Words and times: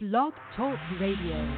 Blog 0.00 0.32
Talk 0.56 0.78
Radio. 1.00 1.56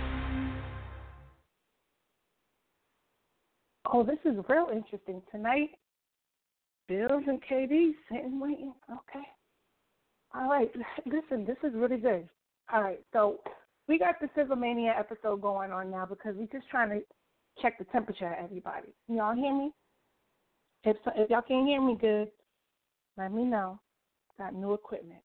Oh, 3.93 4.03
this 4.03 4.17
is 4.25 4.43
real 4.49 4.69
interesting 4.73 5.21
tonight. 5.31 5.69
Bills 6.89 7.23
and 7.27 7.39
KD 7.43 7.91
sitting 8.11 8.41
waiting. 8.41 8.73
Okay. 8.91 9.27
All 10.35 10.49
right. 10.49 10.71
Listen, 11.05 11.45
this 11.45 11.59
is 11.63 11.75
really 11.75 11.99
good. 11.99 12.27
All 12.73 12.83
right. 12.83 13.01
So 13.13 13.41
we 13.89 13.99
got 13.99 14.15
the 14.23 14.29
Sizzlemania 14.29 14.99
episode 14.99 15.43
going 15.43 15.71
on 15.71 15.91
now 15.91 16.07
because 16.07 16.35
we're 16.35 16.47
just 16.47 16.71
trying 16.71 16.89
to 16.89 17.01
check 17.61 17.77
the 17.77 17.85
temperature 17.93 18.29
of 18.29 18.43
everybody. 18.43 18.89
Y'all 19.09 19.35
hear 19.35 19.55
me? 19.55 19.71
If 20.85 20.97
if 21.15 21.29
y'all 21.29 21.43
can't 21.43 21.69
hear 21.69 21.83
me 21.83 21.95
good, 22.01 22.29
let 23.19 23.35
me 23.35 23.45
know. 23.45 23.79
Got 24.39 24.55
new 24.55 24.73
equipment. 24.73 25.21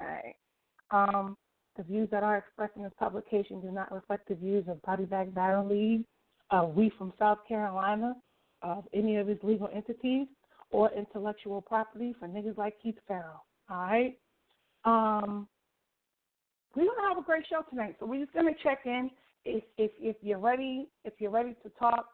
All 0.00 0.06
right. 0.06 0.36
Um, 0.92 1.36
the 1.76 1.82
views 1.82 2.08
that 2.10 2.22
are 2.22 2.36
expressed 2.36 2.76
in 2.76 2.82
this 2.82 2.92
publication 2.98 3.60
do 3.60 3.70
not 3.70 3.90
reflect 3.90 4.28
the 4.28 4.34
views 4.34 4.64
of 4.68 4.80
Body 4.82 5.04
Bag 5.04 5.34
Battle 5.34 5.66
League, 5.66 6.04
uh, 6.50 6.66
We 6.66 6.92
from 6.98 7.14
South 7.18 7.38
Carolina, 7.48 8.14
of 8.60 8.84
any 8.92 9.16
of 9.16 9.28
its 9.28 9.42
legal 9.42 9.68
entities, 9.74 10.26
or 10.70 10.90
intellectual 10.92 11.62
property 11.62 12.14
for 12.18 12.28
niggas 12.28 12.58
like 12.58 12.74
Keith 12.82 12.98
Farrell. 13.08 13.44
All 13.70 13.76
right. 13.78 14.18
Um, 14.84 15.48
we're 16.74 16.86
gonna 16.86 17.08
have 17.08 17.18
a 17.18 17.22
great 17.22 17.46
show 17.48 17.62
tonight, 17.70 17.96
so 17.98 18.06
we're 18.06 18.22
just 18.24 18.34
gonna 18.34 18.52
check 18.62 18.80
in. 18.84 19.10
If 19.44 19.64
if 19.76 19.90
if 19.98 20.16
you're 20.22 20.38
ready, 20.38 20.88
if 21.04 21.14
you're 21.18 21.30
ready 21.30 21.54
to 21.62 21.70
talk, 21.70 22.08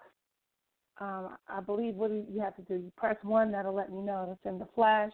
um, 1.01 1.37
I 1.49 1.61
believe 1.61 1.95
what 1.95 2.11
do 2.11 2.25
you 2.31 2.41
have 2.41 2.57
to 2.57 2.63
do? 2.63 2.75
You 2.75 2.93
press 2.97 3.17
one, 3.23 3.53
that'll 3.53 3.75
let 3.75 3.93
me 3.93 4.01
know. 4.01 4.29
It's 4.33 4.51
in 4.51 4.59
the 4.59 4.69
flash. 4.75 5.13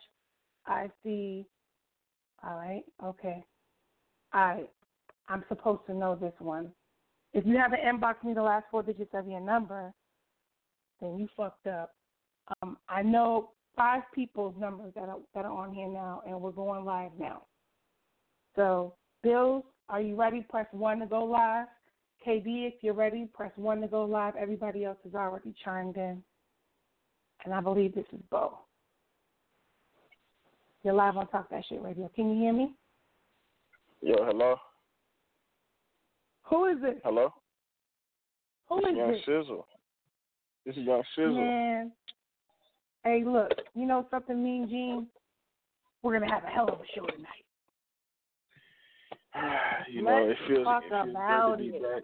I 0.66 0.90
see. 1.02 1.46
All 2.42 2.56
right. 2.56 2.82
Okay. 3.02 3.44
Right. 4.34 4.68
I'm 5.28 5.44
supposed 5.48 5.86
to 5.86 5.94
know 5.94 6.16
this 6.16 6.34
one. 6.38 6.70
If 7.32 7.46
you 7.46 7.56
haven't 7.56 7.80
inboxed 7.80 8.24
me 8.24 8.34
the 8.34 8.42
last 8.42 8.66
four 8.70 8.82
digits 8.82 9.10
of 9.14 9.26
your 9.28 9.40
number, 9.40 9.92
then 11.00 11.18
you 11.18 11.28
fucked 11.36 11.66
up. 11.66 11.94
Um, 12.62 12.76
I 12.88 13.02
know 13.02 13.50
five 13.76 14.02
people's 14.14 14.54
numbers 14.58 14.92
that 14.94 15.08
are 15.08 15.18
that 15.34 15.44
are 15.44 15.52
on 15.52 15.72
here 15.72 15.88
now, 15.88 16.22
and 16.26 16.40
we're 16.40 16.50
going 16.50 16.84
live 16.84 17.12
now. 17.18 17.42
So, 18.54 18.94
Bills, 19.22 19.64
are 19.88 20.00
you 20.00 20.14
ready? 20.14 20.44
Press 20.48 20.66
one 20.72 21.00
to 21.00 21.06
go 21.06 21.24
live. 21.24 21.66
KB, 22.26 22.44
if 22.68 22.74
you're 22.82 22.94
ready, 22.94 23.28
press 23.34 23.52
one 23.56 23.80
to 23.80 23.88
go 23.88 24.04
live. 24.04 24.34
Everybody 24.36 24.84
else 24.84 24.98
has 25.04 25.14
already 25.14 25.54
chimed 25.64 25.96
in, 25.96 26.22
and 27.44 27.54
I 27.54 27.60
believe 27.60 27.94
this 27.94 28.06
is 28.12 28.20
Bo. 28.30 28.58
You're 30.82 30.94
live 30.94 31.16
on 31.16 31.26
Talk 31.28 31.50
That 31.50 31.64
Shit 31.68 31.82
Radio. 31.82 32.10
Can 32.14 32.30
you 32.30 32.40
hear 32.40 32.52
me? 32.52 32.74
Yo, 34.04 34.16
hello. 34.20 34.56
Who 36.50 36.66
is 36.66 36.76
it? 36.82 37.00
Hello. 37.02 37.32
Who 38.68 38.82
this 38.82 38.90
is 38.90 38.96
Young 38.98 39.14
it? 39.14 39.22
Sizzle. 39.24 39.66
This 40.66 40.76
is 40.76 40.82
Young 40.82 41.02
Sizzle. 41.16 41.32
Man. 41.32 41.90
Hey, 43.02 43.24
look, 43.24 43.50
you 43.74 43.86
know 43.86 44.06
something, 44.10 44.44
Mean 44.44 44.68
Gene? 44.68 45.06
We're 46.02 46.20
gonna 46.20 46.30
have 46.30 46.44
a 46.44 46.48
hell 46.48 46.68
of 46.68 46.80
a 46.80 46.84
show 46.94 47.06
tonight. 47.06 47.46
you 49.90 50.02
know, 50.02 50.18
it 50.18 50.28
Let's 50.28 50.40
feels, 50.48 50.64
talk 50.64 50.82
it 50.84 50.90
feels 50.90 51.08
about 51.08 51.56
good 51.56 51.64
to 51.64 51.70
be 51.72 51.78
it. 51.78 51.82
back. 51.82 52.02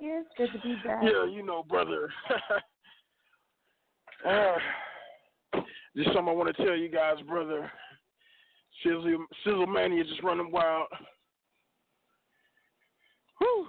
Yeah, 0.00 0.22
it's 0.22 0.28
good 0.36 0.50
to 0.54 0.58
be 0.66 0.74
back. 0.84 1.04
Yeah, 1.04 1.24
you 1.30 1.44
know, 1.46 1.62
brother. 1.62 2.10
uh, 4.28 4.56
just 5.96 6.08
something 6.08 6.28
I 6.28 6.32
want 6.32 6.56
to 6.56 6.64
tell 6.64 6.76
you 6.76 6.88
guys, 6.88 7.18
brother. 7.28 7.70
Sizzle, 8.84 9.26
Sizzle 9.44 9.66
Mania 9.66 10.04
just 10.04 10.22
running 10.22 10.52
wild. 10.52 10.88
Whew. 13.38 13.66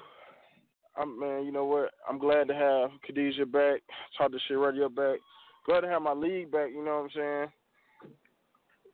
I'm 0.97 1.19
man, 1.19 1.45
you 1.45 1.51
know 1.51 1.65
what? 1.65 1.91
I'm 2.07 2.19
glad 2.19 2.47
to 2.47 2.53
have 2.53 2.89
Khadijah 3.05 3.45
back, 3.47 3.81
Talk 4.17 4.31
the 4.31 4.39
Shit 4.47 4.57
Radio 4.57 4.89
back. 4.89 5.19
Glad 5.65 5.81
to 5.81 5.87
have 5.87 6.01
my 6.01 6.13
league 6.13 6.51
back, 6.51 6.69
you 6.69 6.85
know 6.85 6.95
what 6.95 7.03
I'm 7.03 7.09
saying? 7.15 7.47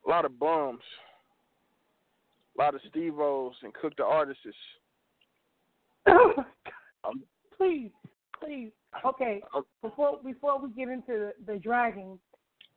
A 0.06 0.09
lot 0.09 0.26
of 0.26 0.40
bums. 0.40 0.80
A 2.58 2.62
lot 2.62 2.76
of 2.76 2.82
Steve 2.90 3.20
O's 3.20 3.56
and 3.64 3.74
Cook 3.74 3.94
the 3.98 4.03
Artists. 4.03 4.42
Oh 6.08 6.34
my 6.38 6.44
God. 6.44 6.74
I'm, 7.03 7.24
Please, 7.62 7.92
please. 8.44 8.72
Okay, 9.06 9.40
before 9.84 10.20
before 10.24 10.59
we 10.59 10.72
get 10.72 10.90
into 10.90 11.06
the, 11.08 11.34
the 11.46 11.59
dragging, 11.59 12.18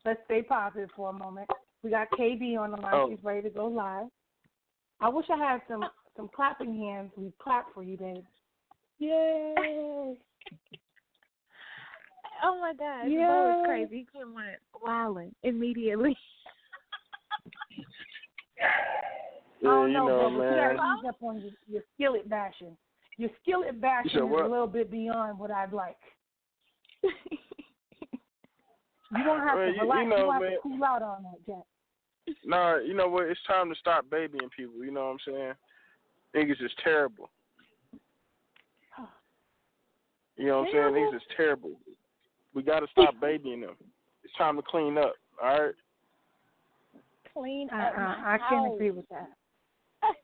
let's 0.05 0.21
stay 0.27 0.43
positive 0.43 0.91
for 0.95 1.09
a 1.09 1.13
moment. 1.13 1.49
We 1.85 1.91
got 1.91 2.11
KB 2.19 2.59
on 2.59 2.71
the 2.71 2.79
line. 2.79 2.95
Oh. 2.95 3.11
She's 3.11 3.23
ready 3.23 3.43
to 3.43 3.51
go 3.51 3.67
live. 3.67 4.07
I 5.01 5.11
wish 5.11 5.27
I 5.31 5.37
had 5.37 5.61
some 5.69 5.85
some 6.17 6.31
clapping 6.35 6.75
hands. 6.75 7.11
We 7.17 7.31
clap 7.39 7.67
for 7.75 7.83
you, 7.83 7.99
babe. 7.99 8.25
Yay! 8.99 10.17
Oh 12.43 12.59
my 12.61 12.73
God, 12.79 13.11
Yeah. 13.11 13.27
Bo 13.27 13.61
is 13.61 13.67
crazy. 13.67 14.07
He 14.13 14.19
came 14.19 14.35
on 14.35 14.45
wilding 14.83 15.35
immediately. 15.43 16.17
yeah, 18.59 18.69
oh 19.69 19.87
you 19.87 19.93
no, 19.93 20.07
know, 20.07 20.19
bro, 20.19 20.31
but 20.31 20.45
you 20.45 20.51
man. 20.51 20.77
gotta 20.77 20.99
ease 20.99 21.09
up 21.09 21.23
on 21.23 21.41
your, 21.41 21.51
your 21.69 21.83
skillet 21.95 22.29
bashing. 22.29 22.77
Your 23.19 23.31
skillet 23.43 23.81
bashing 23.81 24.11
said 24.13 24.25
is 24.25 24.31
a 24.31 24.49
little 24.49 24.67
bit 24.67 24.91
beyond 24.91 25.39
what 25.39 25.51
I'd 25.51 25.73
like. 25.73 25.97
You 29.17 29.25
don't 29.25 29.41
have 29.41 29.57
Well, 29.57 29.67
to 29.69 29.75
you- 29.75 29.81
relax. 29.83 30.03
you 30.03 30.09
know, 30.09 30.31
have 30.33 30.43
man. 30.43 30.51
to 30.53 30.59
cool 30.63 30.85
out 30.85 31.03
on 31.03 31.23
that, 31.25 31.47
Jack. 31.47 32.37
Nah, 32.45 32.77
you 32.77 32.95
know 32.95 33.09
what? 33.09 33.27
It's 33.27 33.43
time 33.47 33.69
to 33.69 33.75
stop 33.77 34.09
babying 34.11 34.49
people. 34.57 34.85
You 34.85 34.91
know 34.91 35.05
what 35.05 35.13
I'm 35.13 35.19
saying? 35.27 35.55
Niggas 36.35 36.63
is 36.65 36.73
terrible. 36.83 37.31
You 40.37 40.47
know 40.49 40.61
what 40.61 40.67
I'm 40.69 40.73
saying? 40.73 40.83
Terrible? 40.95 41.13
Niggas 41.13 41.17
is 41.17 41.23
terrible. 41.37 41.81
We 42.55 42.63
got 42.63 42.81
to 42.81 42.87
stop 42.89 43.15
babying 43.21 43.61
them. 43.61 43.77
It's 44.25 44.35
time 44.35 44.57
to 44.57 44.63
clean 44.63 44.99
up. 44.99 45.15
All 45.43 45.61
right. 45.61 45.75
Clean 47.33 47.69
Uh, 47.73 47.77
up 47.77 47.93
uh, 47.97 48.01
my 48.01 48.35
I 48.35 48.39
can't 48.49 48.73
agree 48.75 48.91
with 48.91 49.09
that. 49.11 49.29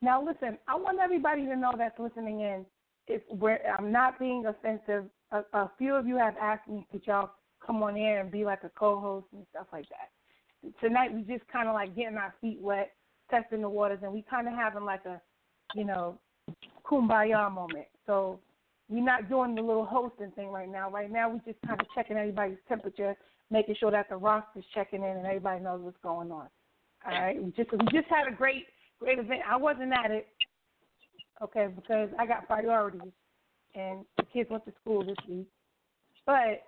Now, 0.00 0.24
listen, 0.24 0.56
I 0.68 0.76
want 0.76 1.00
everybody 1.00 1.44
to 1.46 1.56
know 1.56 1.72
that's 1.76 1.98
listening 1.98 2.40
in. 2.40 2.64
If 3.08 3.22
we're, 3.30 3.58
I'm 3.76 3.90
not 3.90 4.16
being 4.18 4.46
offensive. 4.46 5.06
A, 5.32 5.42
a 5.52 5.70
few 5.78 5.94
of 5.94 6.06
you 6.06 6.16
have 6.16 6.34
asked 6.40 6.68
me, 6.68 6.86
could 6.90 7.06
y'all 7.06 7.30
come 7.64 7.82
on 7.82 7.96
air 7.96 8.20
and 8.20 8.30
be 8.30 8.44
like 8.44 8.64
a 8.64 8.70
co-host 8.70 9.26
and 9.32 9.44
stuff 9.50 9.66
like 9.72 9.86
that. 9.90 10.10
Tonight, 10.80 11.12
we 11.12 11.22
just 11.22 11.46
kind 11.48 11.68
of 11.68 11.74
like 11.74 11.94
getting 11.94 12.16
our 12.16 12.34
feet 12.40 12.58
wet, 12.60 12.92
testing 13.30 13.60
the 13.60 13.68
waters, 13.68 14.00
and 14.02 14.12
we 14.12 14.24
kind 14.28 14.48
of 14.48 14.54
having 14.54 14.84
like 14.84 15.04
a, 15.04 15.20
you 15.74 15.84
know, 15.84 16.18
kumbaya 16.84 17.52
moment. 17.52 17.86
So 18.06 18.40
we're 18.88 19.04
not 19.04 19.28
doing 19.28 19.54
the 19.54 19.62
little 19.62 19.84
hosting 19.84 20.30
thing 20.32 20.48
right 20.48 20.68
now. 20.68 20.90
Right 20.90 21.10
now, 21.10 21.30
we're 21.30 21.52
just 21.52 21.64
kind 21.66 21.80
of 21.80 21.86
checking 21.94 22.16
everybody's 22.16 22.58
temperature, 22.68 23.14
making 23.50 23.76
sure 23.78 23.90
that 23.90 24.08
the 24.08 24.16
roster's 24.16 24.64
checking 24.74 25.02
in 25.02 25.16
and 25.16 25.26
everybody 25.26 25.62
knows 25.62 25.80
what's 25.82 25.98
going 26.02 26.32
on. 26.32 26.48
All 27.06 27.12
right, 27.12 27.40
we 27.40 27.52
just 27.52 27.70
we 27.70 27.78
just 27.92 28.08
had 28.08 28.26
a 28.26 28.34
great 28.34 28.64
great 28.98 29.18
event. 29.18 29.42
I 29.48 29.56
wasn't 29.56 29.92
at 29.92 30.10
it, 30.10 30.26
okay, 31.42 31.68
because 31.72 32.08
I 32.18 32.26
got 32.26 32.48
priorities, 32.48 33.12
and 33.74 34.04
the 34.16 34.24
kids 34.32 34.50
went 34.50 34.64
to 34.66 34.72
school 34.80 35.04
this 35.04 35.16
week. 35.28 35.46
But 36.26 36.62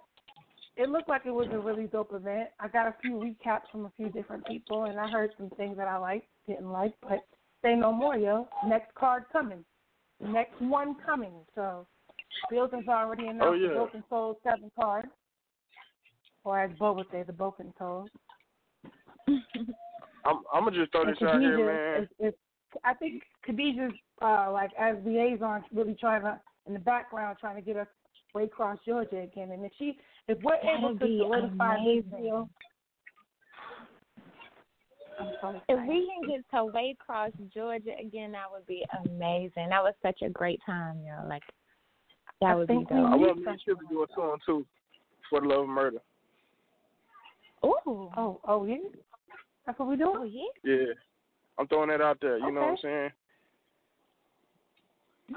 it 0.76 0.88
looked 0.88 1.08
like 1.08 1.22
it 1.26 1.30
was 1.30 1.48
a 1.52 1.58
really 1.58 1.86
dope 1.86 2.12
event. 2.14 2.48
I 2.58 2.68
got 2.68 2.86
a 2.86 2.94
few 3.02 3.12
recaps 3.12 3.70
from 3.70 3.86
a 3.86 3.92
few 3.96 4.08
different 4.08 4.46
people, 4.46 4.84
and 4.84 4.98
I 4.98 5.08
heard 5.08 5.30
some 5.36 5.50
things 5.50 5.76
that 5.76 5.88
I 5.88 5.98
liked, 5.98 6.26
didn't 6.46 6.70
like, 6.70 6.94
but 7.02 7.20
say 7.62 7.74
no 7.74 7.92
more, 7.92 8.16
yo. 8.16 8.48
Next 8.66 8.94
card 8.94 9.24
coming, 9.32 9.64
next 10.20 10.60
one 10.60 10.96
coming. 11.04 11.32
So 11.54 11.86
has 12.50 12.70
already 12.88 13.26
announced 13.26 13.44
Oh, 13.44 13.52
yeah. 13.52 13.68
the 13.68 13.74
Broken 13.74 14.04
Soul 14.08 14.38
seven 14.42 14.70
card, 14.78 15.06
or 16.44 16.60
as 16.60 16.70
Bo 16.78 16.92
would 16.94 17.06
say, 17.12 17.22
the 17.22 17.32
Broken 17.32 17.72
Souls. 17.78 18.08
I'm, 19.28 20.40
I'm 20.52 20.64
gonna 20.64 20.76
just 20.76 20.92
throw 20.92 21.02
And 21.02 21.12
this 21.12 21.22
out 21.22 21.40
here, 21.40 21.66
man. 21.66 22.02
Is, 22.02 22.28
is, 22.28 22.34
I 22.84 22.94
think 22.94 23.22
Khadijah's 23.46 23.94
uh, 24.22 24.50
like 24.52 24.70
as 24.78 24.96
liaison, 25.04 25.64
really 25.72 25.96
trying 25.98 26.22
to 26.22 26.40
in 26.66 26.72
the 26.72 26.78
background 26.78 27.38
trying 27.40 27.56
to 27.56 27.62
get 27.62 27.76
us 27.76 27.86
Waycross, 28.34 28.78
Georgia 28.86 29.20
again. 29.20 29.50
And 29.50 29.64
if 29.64 29.72
she, 29.78 29.98
if 30.28 30.38
we're 30.42 30.54
able 30.56 30.92
That'd 30.94 31.00
to 31.00 31.06
be 31.06 31.18
solidify 31.18 31.76
this 31.76 32.04
amazing. 32.04 32.24
deal, 32.24 32.50
so 35.40 35.60
If 35.68 35.88
we 35.88 36.08
can 36.08 36.30
get 36.30 36.48
to 36.50 36.56
Waycross, 36.56 37.32
Georgia 37.52 37.92
again, 38.00 38.32
that 38.32 38.50
would 38.50 38.66
be 38.66 38.84
amazing. 39.04 39.68
That 39.70 39.82
was 39.82 39.94
such 40.02 40.22
a 40.22 40.28
great 40.28 40.60
time, 40.64 41.00
yo. 41.04 41.28
Like 41.28 41.42
that 42.40 42.52
I 42.52 42.54
would 42.54 42.68
be 42.68 42.74
think 42.74 42.90
we 42.90 42.96
dope. 42.96 43.06
I 43.06 43.16
need 43.16 43.26
want 43.26 43.38
me 43.38 43.44
and 43.46 43.60
Chip 43.60 43.78
to 43.78 43.84
do 43.88 44.02
a 44.02 44.06
song 44.14 44.38
too 44.46 44.66
for 45.28 45.40
the 45.40 45.46
love 45.48 45.62
of 45.62 45.68
murder. 45.68 45.98
Ooh. 47.64 48.10
Oh, 48.16 48.40
oh 48.46 48.64
yeah, 48.64 48.76
that's 49.66 49.78
what 49.78 49.88
we 49.88 50.02
Oh 50.02 50.24
doing. 50.24 50.48
yeah. 50.64 50.72
Yeah, 50.76 50.92
I'm 51.58 51.66
throwing 51.68 51.90
that 51.90 52.00
out 52.00 52.18
there. 52.20 52.38
You 52.38 52.52
know 52.52 52.60
what 52.60 52.66
I'm 52.68 52.72
Okay. 52.74 52.82
saying? 52.82 53.10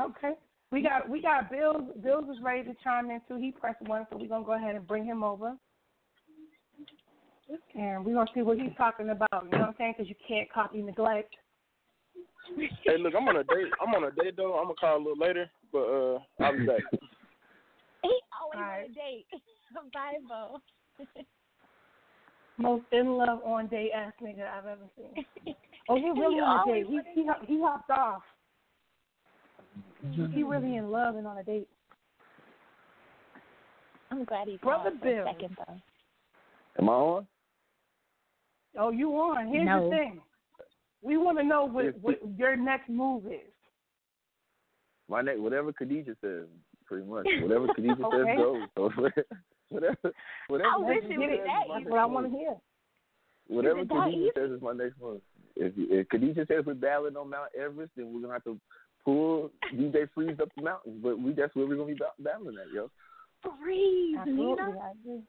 Okay. 0.01 0.33
We 0.73 0.81
got 0.81 1.07
we 1.07 1.21
got 1.21 1.51
Bills. 1.51 1.83
Bills 2.01 2.25
is 2.35 2.41
ready 2.41 2.63
to 2.63 2.73
chime 2.83 3.11
in 3.11 3.21
too. 3.27 3.37
He 3.37 3.51
pressed 3.51 3.83
one, 3.83 4.07
so 4.09 4.17
we're 4.17 4.27
gonna 4.27 4.43
go 4.43 4.53
ahead 4.53 4.75
and 4.75 4.87
bring 4.87 5.05
him 5.05 5.23
over. 5.23 5.55
and 7.75 8.03
we're 8.03 8.15
gonna 8.15 8.31
see 8.33 8.41
what 8.41 8.57
he's 8.57 8.75
talking 8.75 9.09
about. 9.09 9.29
You 9.43 9.51
know 9.51 9.59
what 9.59 9.69
I'm 9.69 9.75
saying? 9.77 9.93
Because 9.95 10.09
you 10.09 10.15
can't 10.27 10.51
copy 10.51 10.81
neglect. 10.81 11.35
Hey, 12.85 12.97
look, 12.99 13.13
I'm 13.15 13.27
on 13.27 13.37
a 13.37 13.43
date. 13.43 13.71
I'm 13.81 13.93
on 13.93 14.03
a 14.03 14.11
date 14.11 14.35
though. 14.35 14.57
I'm 14.57 14.65
gonna 14.65 14.75
call 14.75 14.97
a 14.97 15.03
little 15.03 15.17
later, 15.17 15.49
but 15.71 15.83
uh, 15.83 16.19
I'll 16.41 16.57
be 16.57 16.65
back. 16.65 16.81
He 18.03 18.19
always 18.41 18.57
Alright. 18.57 18.85
on 18.85 18.91
a 18.91 18.93
date. 18.93 19.25
Bible. 19.93 20.61
Most 22.57 22.85
in 22.91 23.13
love 23.13 23.39
on 23.45 23.67
date 23.67 23.91
ass 23.95 24.13
nigga 24.21 24.47
I've 24.47 24.65
ever 24.65 24.89
seen. 24.97 25.23
Oh, 25.87 25.95
he 25.95 26.09
really 26.19 26.35
He 26.35 26.41
on 26.41 26.67
a 26.67 26.71
date. 26.71 26.87
He 26.87 27.21
he 27.21 27.29
he 27.47 27.61
hopped 27.61 27.91
off. 27.91 28.23
He 30.11 30.43
really 30.43 30.75
in 30.75 30.91
love 30.91 31.15
and 31.15 31.25
on 31.25 31.37
a 31.37 31.43
date. 31.43 31.67
I'm 34.11 34.25
glad 34.25 34.47
he 34.47 34.57
Brother 34.57 34.91
called 34.91 34.99
for 34.99 35.07
a 35.07 35.11
Bill. 35.11 35.25
second 35.25 35.57
though. 35.57 35.75
Am 36.79 36.89
I 36.89 36.93
on? 36.93 37.27
Oh, 38.77 38.91
you 38.91 39.09
on? 39.11 39.47
Here's 39.47 39.65
No. 39.65 39.89
the 39.89 39.95
thing. 39.95 40.21
We 41.01 41.17
want 41.17 41.37
to 41.37 41.43
know 41.43 41.65
what 41.65 41.99
what 42.01 42.19
your 42.37 42.55
next 42.55 42.89
move 42.89 43.25
is. 43.27 43.51
My 45.09 45.21
next, 45.21 45.39
whatever 45.39 45.73
Khadijah 45.73 46.15
says, 46.21 46.47
pretty 46.85 47.05
much. 47.05 47.27
Whatever 47.41 47.67
Khadijah 47.67 48.05
Okay. 48.05 48.17
says 48.17 48.37
goes. 48.37 48.63
So 48.75 48.89
whatever, 49.69 50.13
whatever. 50.47 50.69
I 50.75 50.83
wish 50.83 51.03
Khadijah 51.03 51.13
it 51.13 51.17
was 51.17 51.39
that 51.45 51.67
my 51.67 51.75
easy. 51.75 51.83
next 51.85 51.91
What 51.91 51.99
I 51.99 52.05
want 52.05 52.31
to 52.31 52.37
hear. 52.37 52.55
Whatever 53.47 53.79
Is 53.79 53.85
it 53.85 53.89
that 53.89 53.95
Khadijah 53.95 54.17
easy? 54.17 54.31
says 54.37 54.51
is 54.51 54.61
my 54.61 54.73
next 54.73 55.01
move. 55.01 55.21
If, 55.55 55.73
if 55.77 56.07
Khadijah 56.09 56.45
says 56.47 56.63
we're 56.65 56.73
battling 56.75 57.17
on 57.17 57.29
Mount 57.29 57.49
Everest, 57.59 57.91
then 57.97 58.13
we're 58.13 58.21
gonna 58.21 58.33
have 58.33 58.43
to 58.45 58.59
pull 59.05 59.51
DJ 59.73 60.07
Freeze 60.13 60.37
up 60.41 60.49
the 60.55 60.63
mountains. 60.63 60.99
But 61.03 61.19
we 61.19 61.33
that's 61.33 61.55
where 61.55 61.67
we're 61.67 61.75
gonna 61.75 61.93
be 61.93 61.99
battling 62.19 62.57
at, 62.57 62.73
yo. 62.73 62.89
Breathe, 63.61 64.17
Absolutely, 64.19 64.65
Nina. 65.05 65.21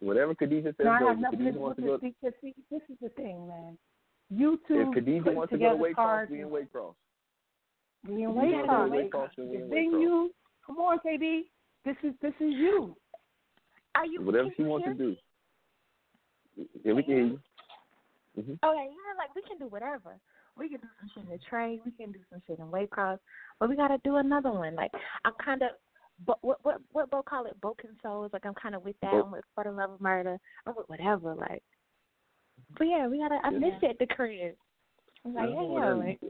Whatever 0.00 0.34
Khadijah 0.34 0.74
says 0.76 0.84
No, 0.84 0.90
I 0.90 0.98
goes. 0.98 1.08
have 1.08 1.16
If 1.16 1.22
nothing 1.22 1.38
to 1.38 1.44
Khadijah 1.44 1.58
wants 1.60 1.80
to 1.80 1.86
go, 1.86 1.98
because 1.98 2.32
see, 2.42 2.54
this 2.70 2.82
is 2.90 2.96
the 3.00 3.08
thing, 3.10 3.48
man. 3.48 3.78
You 4.30 4.60
two 4.68 4.80
if 4.80 4.94
Khadijah 4.94 5.22
put 5.24 5.34
wants 5.34 5.52
to 5.52 5.58
go 5.58 5.72
together 5.72 5.88
to 5.88 5.94
Waycross, 5.94 6.30
we 6.30 6.40
in 6.40 6.48
Waycross. 6.48 6.94
We 8.06 8.22
in 8.24 8.34
We 8.34 8.52
Waycross. 8.52 8.66
gonna 8.66 8.90
Waycross. 8.90 9.10
Waycross 9.12 9.28
and 9.38 9.50
we 9.50 9.56
The 9.58 9.68
thing 9.68 9.90
you, 9.92 10.30
come 10.66 10.76
on, 10.78 10.98
KB. 10.98 11.42
This 11.84 11.96
is 12.02 12.12
this 12.20 12.34
is 12.40 12.52
you. 12.52 12.96
Are 13.94 14.04
you 14.04 14.20
Whatever 14.22 14.50
she 14.56 14.62
wants 14.64 14.86
to 14.86 14.94
do. 14.94 15.16
Yeah, 16.84 16.92
we 16.92 17.02
can 17.02 17.14
hear 17.14 17.24
you. 17.26 17.40
hmm 18.34 18.40
Okay, 18.40 18.88
yeah, 18.90 19.16
like 19.16 19.34
we 19.34 19.42
can 19.42 19.58
do 19.58 19.66
whatever. 19.68 20.16
We 20.58 20.68
can 20.68 20.78
do 20.80 20.88
some 21.00 21.10
shit 21.14 21.24
in 21.24 21.30
the 21.30 21.38
train. 21.50 21.80
We 21.84 21.90
can 21.92 22.12
do 22.12 22.18
some 22.30 22.40
shit 22.46 22.58
in 22.58 22.66
Waycross, 22.66 23.18
but 23.60 23.68
we 23.68 23.76
gotta 23.76 23.98
do 24.04 24.16
another 24.16 24.50
one. 24.50 24.74
Like 24.74 24.90
I'm 25.24 25.34
kind 25.44 25.62
of, 25.62 25.70
but 26.26 26.38
what 26.42 26.58
what 26.64 26.80
what 26.92 27.10
Bo 27.10 27.22
call 27.22 27.46
it? 27.46 27.60
Broken 27.60 27.90
souls. 28.02 28.30
Like 28.32 28.46
I'm 28.46 28.54
kind 28.54 28.74
of 28.74 28.82
with 28.84 28.96
that. 29.02 29.12
I'm 29.12 29.30
with 29.32 29.44
for 29.54 29.64
the 29.64 29.70
love 29.72 29.90
of 29.92 30.00
murder. 30.00 30.38
I'm 30.66 30.74
with 30.76 30.88
whatever. 30.88 31.34
Like, 31.34 31.62
but 32.78 32.84
yeah, 32.84 33.06
we 33.06 33.18
gotta. 33.18 33.38
I 33.44 33.50
Yeah. 33.50 33.58
miss 33.58 33.74
it 33.82 33.90
at 33.90 33.98
the 33.98 34.06
crib. 34.14 34.54
I'm 35.24 35.34
like, 35.34 35.50
yeah, 35.50 35.62
yeah, 35.62 35.92
like, 35.94 36.20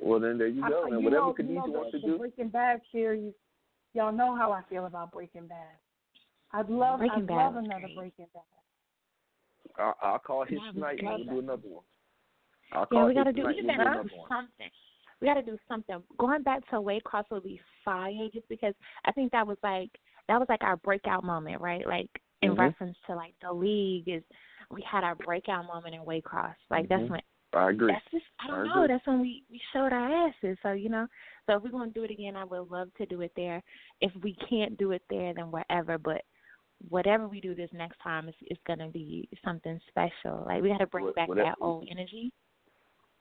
well, 0.00 0.20
then 0.20 0.38
there 0.38 0.46
you 0.48 0.62
I- 0.64 0.68
go. 0.68 0.86
you 0.86 0.94
And 0.96 1.04
whatever 1.04 1.24
know, 1.26 1.34
you 1.38 1.44
know, 1.54 1.64
wants 1.66 1.92
to 1.92 2.00
do. 2.00 2.18
Breaking 2.18 2.48
Bad 2.48 2.80
series. 2.92 3.32
Y'all 3.94 4.12
know 4.12 4.36
how 4.36 4.52
I 4.52 4.62
feel 4.70 4.86
about 4.86 5.12
Breaking 5.12 5.46
Bad. 5.48 5.66
I'd 6.52 6.68
love, 6.70 6.98
Breaking 7.00 7.22
I'd 7.22 7.26
Bad 7.26 7.34
love 7.36 7.56
another 7.56 7.80
great. 7.80 7.96
Breaking 7.96 8.26
Bad. 8.34 8.42
I'll, 9.78 9.96
I'll 10.02 10.18
call 10.18 10.44
his 10.44 10.60
tonight 10.74 10.98
and 11.00 11.08
we'll 11.08 11.24
do 11.24 11.38
another 11.40 11.68
one. 11.68 11.84
I'll 12.72 12.86
yeah, 12.90 13.04
we 13.06 13.14
gotta 13.14 13.32
do. 13.32 13.42
tonight 13.42 13.54
We 13.62 13.68
and 13.68 13.78
gotta 13.78 14.02
do 14.02 14.08
do 14.08 14.16
one. 14.16 14.28
something. 14.28 14.70
We 15.20 15.26
gotta 15.28 15.42
do 15.42 15.58
something. 15.68 16.02
Going 16.18 16.42
back 16.42 16.68
to 16.70 16.76
Waycross 16.76 17.24
would 17.30 17.44
be 17.44 17.60
fire, 17.84 18.28
just 18.32 18.48
because 18.48 18.74
I 19.04 19.12
think 19.12 19.32
that 19.32 19.46
was 19.46 19.58
like 19.62 19.90
that 20.28 20.38
was 20.38 20.48
like 20.48 20.62
our 20.62 20.76
breakout 20.78 21.24
moment, 21.24 21.60
right? 21.60 21.86
Like 21.86 22.08
in 22.42 22.52
Mhm. 22.54 22.58
reference 22.58 22.96
to 23.06 23.14
like 23.14 23.34
the 23.40 23.52
league 23.52 24.08
is 24.08 24.22
we 24.70 24.82
had 24.82 25.04
our 25.04 25.14
breakout 25.14 25.66
moment 25.66 25.94
in 25.94 26.02
Waycross. 26.02 26.56
Like 26.70 26.88
that's 26.88 27.02
Mhm. 27.04 27.10
when 27.10 27.20
I 27.54 27.70
agree. 27.70 27.92
that's 27.92 28.10
just 28.10 28.24
I 28.40 28.44
I 28.44 28.48
don't 28.48 28.66
know. 28.68 28.72
agree. 28.82 28.86
That's 28.88 29.06
when 29.06 29.20
we 29.20 29.44
we 29.50 29.58
showed 29.72 29.92
our 29.92 30.28
asses. 30.28 30.58
So 30.62 30.72
you 30.72 30.88
know, 30.88 31.06
so 31.46 31.56
if 31.56 31.62
we're 31.62 31.70
gonna 31.70 31.90
do 31.90 32.02
it 32.04 32.10
again, 32.10 32.36
I 32.36 32.44
would 32.44 32.70
love 32.70 32.92
to 32.94 33.06
do 33.06 33.20
it 33.20 33.32
there. 33.36 33.62
If 34.00 34.14
we 34.22 34.34
can't 34.48 34.76
do 34.78 34.92
it 34.92 35.02
there, 35.10 35.34
then 35.34 35.50
wherever. 35.50 35.98
But 35.98 36.24
whatever 36.88 37.28
we 37.28 37.40
do 37.40 37.54
this 37.54 37.72
next 37.72 37.98
time, 37.98 38.28
it's 38.28 38.38
it's 38.42 38.62
gonna 38.64 38.88
be 38.88 39.28
something 39.44 39.78
special. 39.88 40.42
Like 40.46 40.62
we 40.62 40.68
got 40.70 40.78
to 40.78 40.86
bring 40.86 41.04
What- 41.04 41.14
back 41.14 41.28
whatever- 41.28 41.50
that 41.50 41.58
old 41.60 41.86
energy. 41.88 42.32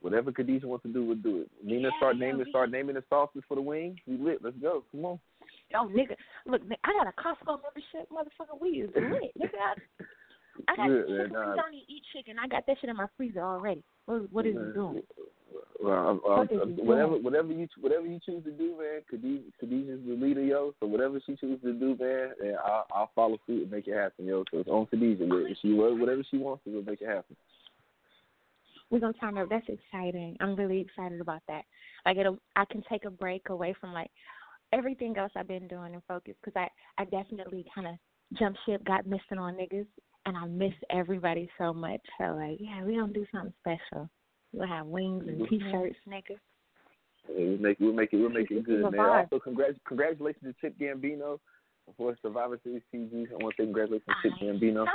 Whatever 0.02 0.32
Khadijah 0.32 0.68
wants 0.68 0.84
to 0.84 0.92
do, 0.92 1.06
we'll 1.06 1.16
do 1.16 1.42
it. 1.42 1.52
Nina, 1.64 1.90
start 1.98 2.18
naming, 2.18 2.46
start 2.50 2.72
naming 2.72 2.96
the 2.96 3.04
sauces 3.10 3.44
for 3.48 3.56
the 3.56 3.62
wings. 3.62 3.98
We 4.08 4.18
lit. 4.18 4.40
Let's 4.44 4.58
go. 4.58 4.84
Come 4.92 5.06
on. 5.06 5.20
Oh, 5.76 5.88
nigga, 5.88 6.16
look, 6.46 6.62
nigga, 6.64 6.76
I 6.84 6.92
got 6.98 7.08
a 7.08 7.14
Costco 7.22 7.60
membership, 7.62 8.10
motherfucker. 8.12 8.60
We 8.60 8.70
is 8.82 8.90
lit, 8.96 9.32
nigga. 9.40 9.58
I, 9.62 10.74
I 10.74 10.76
got 10.76 10.88
Good, 10.88 11.08
chicken. 11.08 11.18
man, 11.18 11.32
nah. 11.32 11.56
don't 11.56 11.74
eat 11.76 12.04
chicken. 12.14 12.36
I 12.44 12.48
got 12.48 12.66
that 12.68 12.78
shit 12.82 12.90
in 12.90 12.98
my 12.98 13.06
freezer 13.16 13.42
already. 13.42 13.84
What, 14.06 14.32
what 14.34 14.46
is 14.46 14.56
you 14.56 14.72
doing? 14.74 15.02
Well, 15.84 16.20
What 16.24 16.52
is 16.52 16.60
uh, 16.62 16.66
he 16.66 16.72
whatever, 16.82 17.12
doing? 17.12 17.24
whatever 17.24 17.52
you, 17.54 17.68
whatever 17.80 18.06
you 18.06 18.20
choose 18.26 18.44
to 18.44 18.52
do, 18.52 18.76
man. 18.78 19.02
Khadijah, 19.10 19.44
Khadijah's 19.60 20.00
the 20.08 20.14
leader, 20.14 20.44
yo. 20.44 20.74
So 20.80 20.88
whatever 20.88 21.20
she 21.26 21.36
chooses 21.36 21.62
to 21.64 21.74
do, 21.74 21.96
man, 22.00 22.32
and 22.42 22.58
I'll, 22.58 22.86
I'll 22.94 23.12
follow 23.16 23.38
suit 23.48 23.64
and 23.64 23.72
make 23.72 23.88
it 23.88 23.96
happen, 23.96 24.26
yo. 24.26 24.44
So 24.52 24.60
it's 24.60 24.70
on 24.70 24.88
Khadijah. 24.88 25.24
Yeah, 25.26 25.52
If 25.52 25.58
she 25.62 25.74
whatever 25.74 26.24
she 26.30 26.38
wants 26.38 26.64
to, 26.66 26.72
we'll 26.72 26.84
make 26.84 27.02
it 27.02 27.08
happen. 27.08 27.36
We're 28.92 29.00
gonna 29.00 29.14
turn 29.14 29.38
up. 29.38 29.50
That's 29.50 29.66
exciting. 29.68 30.36
I'm 30.42 30.56
really 30.56 30.82
excited 30.82 31.22
about 31.22 31.42
that. 31.48 31.64
Like 32.06 32.18
it'll, 32.18 32.38
I 32.56 32.66
can 32.66 32.84
take 32.90 33.06
a 33.06 33.10
break 33.10 33.50
away 33.50 33.74
from 33.80 33.94
like 33.94 34.12
everything 34.74 35.18
else 35.18 35.32
I've 35.36 35.48
been 35.48 35.68
doing 35.68 35.94
and 35.94 36.04
focus 36.08 36.36
because 36.44 36.60
I, 36.60 37.02
I 37.02 37.06
definitely 37.06 37.66
kind 37.74 37.88
of 37.88 37.96
jump 38.38 38.58
ship, 38.66 38.84
got 38.86 39.08
missing 39.08 39.38
on 39.38 39.56
niggas, 39.56 39.88
and 40.26 40.38
I 40.38 40.46
miss 40.46 40.74
everybody 40.90 41.50
so 41.58 41.74
much. 41.74 42.02
So 42.18 42.36
like, 42.36 42.58
yeah, 42.60 42.84
we 42.84 42.96
gonna 42.96 43.14
do 43.14 43.26
something 43.32 43.54
special. 43.62 44.10
We'll 44.54 44.68
have 44.68 44.86
wings 44.86 45.24
and 45.28 45.42
mm-hmm. 45.42 45.50
t-shirts, 45.50 45.96
nigga. 46.08 46.38
Yeah, 47.30 47.46
we'll 47.46 47.58
make 47.58 47.78
we'll 47.80 47.94
make 47.94 48.14
it 48.14 48.18
we'll 48.18 48.30
make 48.30 48.52
it 48.52 48.66
good, 48.66 48.92
man. 48.92 49.00
Also, 49.00 49.40
congrats, 49.40 49.78
congratulations 49.88 50.44
to 50.44 50.54
Chip 50.60 50.78
Gambino 50.78 51.40
for 51.98 52.18
Survivor 52.22 52.60
Series 52.64 52.82
PG. 52.92 53.28
I 53.32 53.44
want 53.44 53.56
to 53.56 53.64
say 53.64 53.66
congratulations 53.66 54.16
to 54.24 54.30
Chip 54.30 54.40
Gambino. 54.42 54.86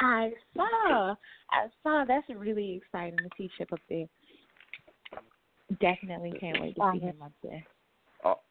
I 0.00 0.32
saw. 0.54 1.14
I 1.50 1.66
saw. 1.82 2.04
That's 2.06 2.26
really 2.28 2.82
exciting 2.82 3.18
to 3.18 3.28
see 3.36 3.50
Chip 3.56 3.72
up 3.72 3.80
there. 3.88 4.06
Definitely 5.80 6.32
can't 6.38 6.60
wait 6.60 6.76
to 6.76 6.90
see 6.94 7.00
him 7.00 7.16
up 7.22 7.32
there. 7.42 7.64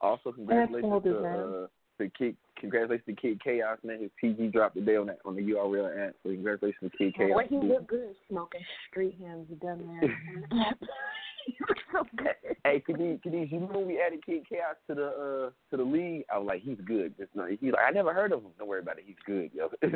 Also, 0.01 0.31
congratulations 0.31 0.89
well 0.89 1.01
to 1.01 1.13
deserved. 1.13 1.53
uh, 1.53 2.03
to 2.03 2.09
Kid. 2.17 2.35
Congratulations 2.59 3.05
to 3.07 3.21
Kid 3.21 3.43
Chaos, 3.43 3.77
man. 3.83 4.01
His 4.01 4.11
PG 4.19 4.47
dropped 4.47 4.75
today 4.75 4.95
on 4.95 5.07
that 5.07 5.19
on 5.25 5.35
the 5.35 5.41
URL 5.41 6.07
app. 6.07 6.15
So 6.23 6.29
congratulations 6.29 6.91
to 6.91 6.97
Kid 6.97 7.15
Chaos. 7.15 7.31
Boy, 7.33 7.47
he 7.49 7.57
looked 7.57 7.87
good 7.87 8.15
smoking 8.29 8.61
street 8.89 9.17
hymns, 9.19 9.47
dumbass. 9.61 10.01
he 11.45 11.55
looked 11.67 11.81
so 11.91 12.03
good. 12.15 12.35
Hey, 12.63 12.81
Khadij, 12.87 13.21
Khadij, 13.21 13.51
you 13.51 13.57
remember 13.57 13.79
when 13.79 13.87
we 13.87 14.01
added 14.01 14.25
Kid 14.25 14.47
Chaos 14.47 14.75
to 14.87 14.95
the 14.95 15.07
uh 15.07 15.49
to 15.71 15.77
the 15.77 15.83
league? 15.83 16.23
I 16.33 16.37
was 16.37 16.47
like, 16.47 16.61
he's 16.61 16.79
good. 16.85 17.13
It's 17.19 17.31
not, 17.35 17.49
he's 17.49 17.59
like, 17.61 17.83
I 17.87 17.91
never 17.91 18.13
heard 18.13 18.31
of 18.31 18.41
him. 18.41 18.51
Don't 18.57 18.67
worry 18.67 18.81
about 18.81 18.97
it. 18.99 19.05
He's 19.05 19.15
good, 19.25 19.51
yo. 19.53 19.69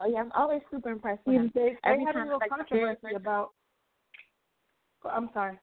Oh 0.00 0.08
yeah, 0.08 0.20
I'm 0.20 0.32
always 0.32 0.62
super 0.70 0.90
impressed 0.90 1.20
with 1.26 1.36
They, 1.36 1.40
him. 1.40 1.52
they, 1.54 1.76
Every 1.84 2.04
had 2.04 2.16
a 2.16 2.24
little 2.24 2.38
like, 2.40 2.50
controversy 2.50 3.14
about. 3.14 3.50
I'm 5.04 5.30
sorry. 5.32 5.58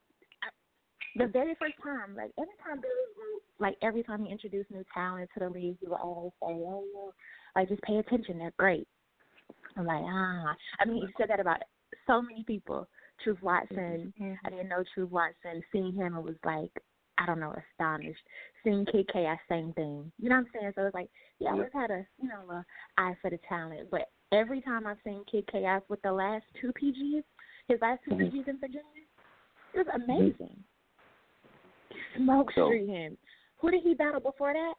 The 1.16 1.28
very 1.28 1.56
first 1.60 1.74
time, 1.84 2.16
like 2.16 2.32
every 2.38 2.54
time 2.64 2.80
Billy, 2.80 3.42
like 3.60 3.76
every 3.82 4.04
time 4.04 4.24
he 4.24 4.32
introduced 4.32 4.70
new 4.70 4.84
talent 4.94 5.30
to 5.34 5.40
the 5.40 5.50
league, 5.50 5.78
he 5.82 5.88
would 5.88 5.96
always 5.96 6.32
say, 6.42 6.50
"Oh, 6.50 7.14
like 7.56 7.70
just 7.70 7.82
pay 7.82 7.98
attention. 7.98 8.38
They're 8.38 8.54
great." 8.58 8.88
I'm 9.78 9.86
like, 9.86 10.04
ah. 10.04 10.56
I 10.80 10.86
mean, 10.86 11.02
he 11.06 11.14
said 11.18 11.30
that 11.30 11.40
about 11.40 11.62
so 12.06 12.22
many 12.22 12.44
people. 12.44 12.88
Truth 13.24 13.42
Watson, 13.42 14.14
I 14.46 14.50
didn't 14.50 14.70
know 14.70 14.84
Truth 14.94 15.10
Watson. 15.12 15.64
Seeing 15.72 15.94
him, 15.94 16.16
it 16.16 16.24
was 16.24 16.36
like, 16.46 16.72
I 17.18 17.26
don't 17.26 17.40
know, 17.40 17.54
astonished. 17.74 18.20
Seeing 18.64 18.86
Kid 18.86 19.08
Chaos, 19.12 19.40
same 19.50 19.74
thing. 19.74 20.12
You 20.20 20.30
know 20.30 20.36
what 20.36 20.46
I'm 20.46 20.48
saying? 20.62 20.72
So 20.76 20.86
it's 20.86 20.94
like, 20.94 21.10
yeah, 21.40 21.50
I 21.50 21.52
always 21.54 21.70
had 21.74 21.90
a, 21.92 22.06
you 22.22 22.30
know, 22.30 22.50
a 22.52 22.66
eye 22.98 23.16
for 23.22 23.30
the 23.32 23.40
talent. 23.50 23.90
But 23.90 24.10
every 24.32 24.62
time 24.62 24.86
I've 24.86 24.98
seen 25.04 25.24
Kid 25.32 25.48
Chaos 25.52 25.82
with 25.90 26.02
the 26.04 26.12
last 26.12 26.46
two 26.62 26.72
PGs, 26.74 27.24
his 27.68 27.80
last 27.82 28.02
2 28.06 28.12
Mhm. 28.12 28.32
PGs 28.32 28.48
in 28.48 28.58
Virginia, 28.60 29.04
it 29.74 29.78
was 29.86 29.88
amazing. 29.96 30.64
Smoke 32.16 32.52
So- 32.54 32.68
Street 32.68 32.88
him. 32.88 33.18
Who 33.60 33.72
did 33.72 33.82
he 33.84 33.94
battle 33.96 34.20
before 34.20 34.54
that? 34.54 34.76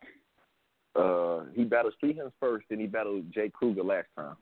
uh, 0.94 1.44
he 1.54 1.64
battled 1.64 1.94
Street 1.94 2.16
Hymns 2.16 2.32
first, 2.40 2.66
then 2.68 2.80
he 2.80 2.86
battled 2.86 3.30
Jay 3.30 3.50
Kruger 3.50 3.84
last 3.84 4.08
time. 4.16 4.36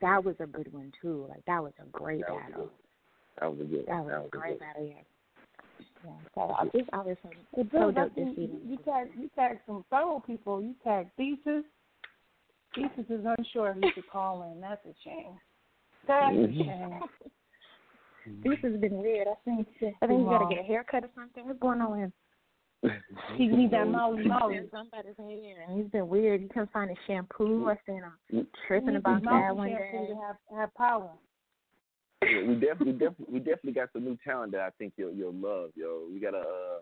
That 0.00 0.24
was 0.24 0.34
a 0.40 0.46
good 0.46 0.72
one 0.72 0.90
too. 1.02 1.26
Like 1.28 1.44
that 1.46 1.62
was 1.62 1.72
a 1.78 1.84
great 1.86 2.20
That 2.26 2.50
battle. 2.50 2.64
good. 2.66 2.70
That 3.38 3.50
was 3.50 3.60
a 3.60 3.64
good. 3.64 3.86
That 3.86 4.04
was 4.04 4.12
a 4.14 4.24
a 4.24 4.28
great 4.28 4.50
good. 4.52 4.60
battle, 4.60 4.84
yeah. 4.86 5.02
Yeah. 6.04 6.10
So 6.34 6.40
I 6.58 6.64
just 6.76 6.88
I 6.92 6.98
was 6.98 7.16
Well, 7.24 7.32
so 7.56 7.64
Bill, 7.64 7.92
dope 7.92 8.14
this 8.14 8.24
you, 8.28 8.34
season. 8.34 8.60
you 8.68 8.76
tagged 8.78 9.10
you 9.18 9.30
tagged 9.36 9.60
some 9.66 9.84
fellow 9.90 10.22
people. 10.26 10.62
You 10.62 10.74
tagged 10.82 11.10
Thesis. 11.16 11.64
Thesis 12.74 13.04
is 13.10 13.24
unsure 13.38 13.70
if 13.70 13.76
he 13.82 13.90
should 13.94 14.08
call 14.10 14.50
in. 14.52 14.60
That's 14.60 14.84
a 14.86 14.94
shame. 15.04 15.38
That's 16.06 16.34
a 16.34 16.38
Mhm. 16.38 16.64
shame. 16.64 17.00
This 18.44 18.58
has 18.62 18.80
been 18.80 18.98
weird. 18.98 19.26
I 19.28 19.34
think 19.44 19.66
I 20.02 20.06
think 20.06 20.20
you 20.20 20.26
gotta 20.26 20.46
get 20.54 20.58
a 20.64 20.66
haircut 20.66 21.04
or 21.04 21.10
something. 21.14 21.46
What's 21.46 21.58
going 21.58 21.80
on 21.80 21.90
with 21.92 22.00
him? 22.82 23.02
He 23.36 23.46
need 23.48 23.70
that 23.72 23.88
Molly 23.88 24.24
Molly. 24.24 24.66
somebody's 24.70 25.16
hair, 25.18 25.64
and 25.68 25.76
he's 25.82 25.90
been 25.90 26.08
weird. 26.08 26.40
He 26.40 26.48
can't 26.48 26.70
find 26.72 26.88
his 26.88 26.98
shampoo. 27.06 27.68
I 27.68 27.76
seen 27.86 28.02
him 28.30 28.46
tripping 28.66 28.96
about 28.96 29.16
needs 29.22 29.24
that 29.26 29.54
one 29.56 29.68
day. 29.68 30.06
to 30.08 30.14
have 30.16 30.36
have 30.56 30.74
power. 30.74 31.10
We 32.22 32.54
definitely, 32.56 32.92
definitely, 32.92 33.26
we 33.32 33.38
definitely 33.38 33.72
got 33.72 33.88
some 33.92 34.04
new 34.04 34.18
talent 34.22 34.52
that 34.52 34.60
I 34.60 34.70
think 34.78 34.92
you'll 34.96 35.12
you'll 35.14 35.32
love, 35.34 35.70
yo. 35.74 36.02
We 36.12 36.20
got 36.20 36.34
a 36.34 36.40
uh, 36.40 36.78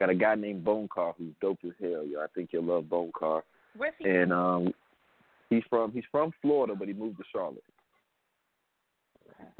got 0.00 0.10
a 0.10 0.14
guy 0.14 0.34
named 0.34 0.64
Bone 0.64 0.88
Car 0.92 1.14
who's 1.16 1.32
dope 1.40 1.58
as 1.64 1.72
hell, 1.80 2.04
yo. 2.04 2.20
I 2.20 2.26
think 2.34 2.50
you'll 2.52 2.64
love 2.64 2.88
Bone 2.88 3.12
Car, 3.16 3.44
Where's 3.76 3.94
he? 4.00 4.08
and 4.08 4.32
um, 4.32 4.74
he's 5.48 5.62
from 5.70 5.92
he's 5.92 6.02
from 6.10 6.32
Florida, 6.42 6.74
but 6.76 6.88
he 6.88 6.94
moved 6.94 7.18
to 7.18 7.24
Charlotte. 7.30 7.62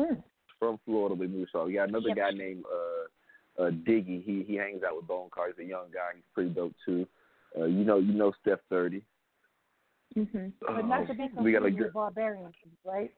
Hmm. 0.01 0.15
From 0.59 0.81
Florida, 0.85 1.15
but 1.15 1.29
he 1.29 1.33
moved 1.33 1.47
to 1.47 1.51
Charlotte. 1.53 1.69
We 1.69 1.75
got 1.75 1.89
another 1.91 2.09
Yep. 2.09 2.17
guy 2.17 2.31
named 2.31 2.65
uh, 2.67 3.63
uh, 3.63 3.71
Diggy. 3.71 4.25
He 4.25 4.43
he 4.47 4.57
hangs 4.57 4.83
out 4.83 4.97
with 4.97 5.07
Bone 5.07 5.31
Car. 5.33 5.47
He's 5.49 5.65
a 5.65 5.69
young 5.69 5.87
guy. 5.93 6.11
He's 6.17 6.25
pretty 6.35 6.51
dope 6.51 6.75
too. 6.85 7.07
Uh, 7.57 7.67
you 7.67 7.85
know, 7.85 7.99
you 7.99 8.15
know 8.15 8.33
Steph 8.43 8.59
Thirty. 8.69 9.05
Mhm. 10.17 10.53
But 10.61 10.87
not 10.87 11.07
to 11.07 11.15
be 11.15 11.29
we 11.41 11.53
got 11.53 11.59
a 11.59 11.61
confused 11.67 11.79
good, 11.79 11.85
with 11.87 11.95
barbarian, 11.95 12.53
right? 12.85 13.13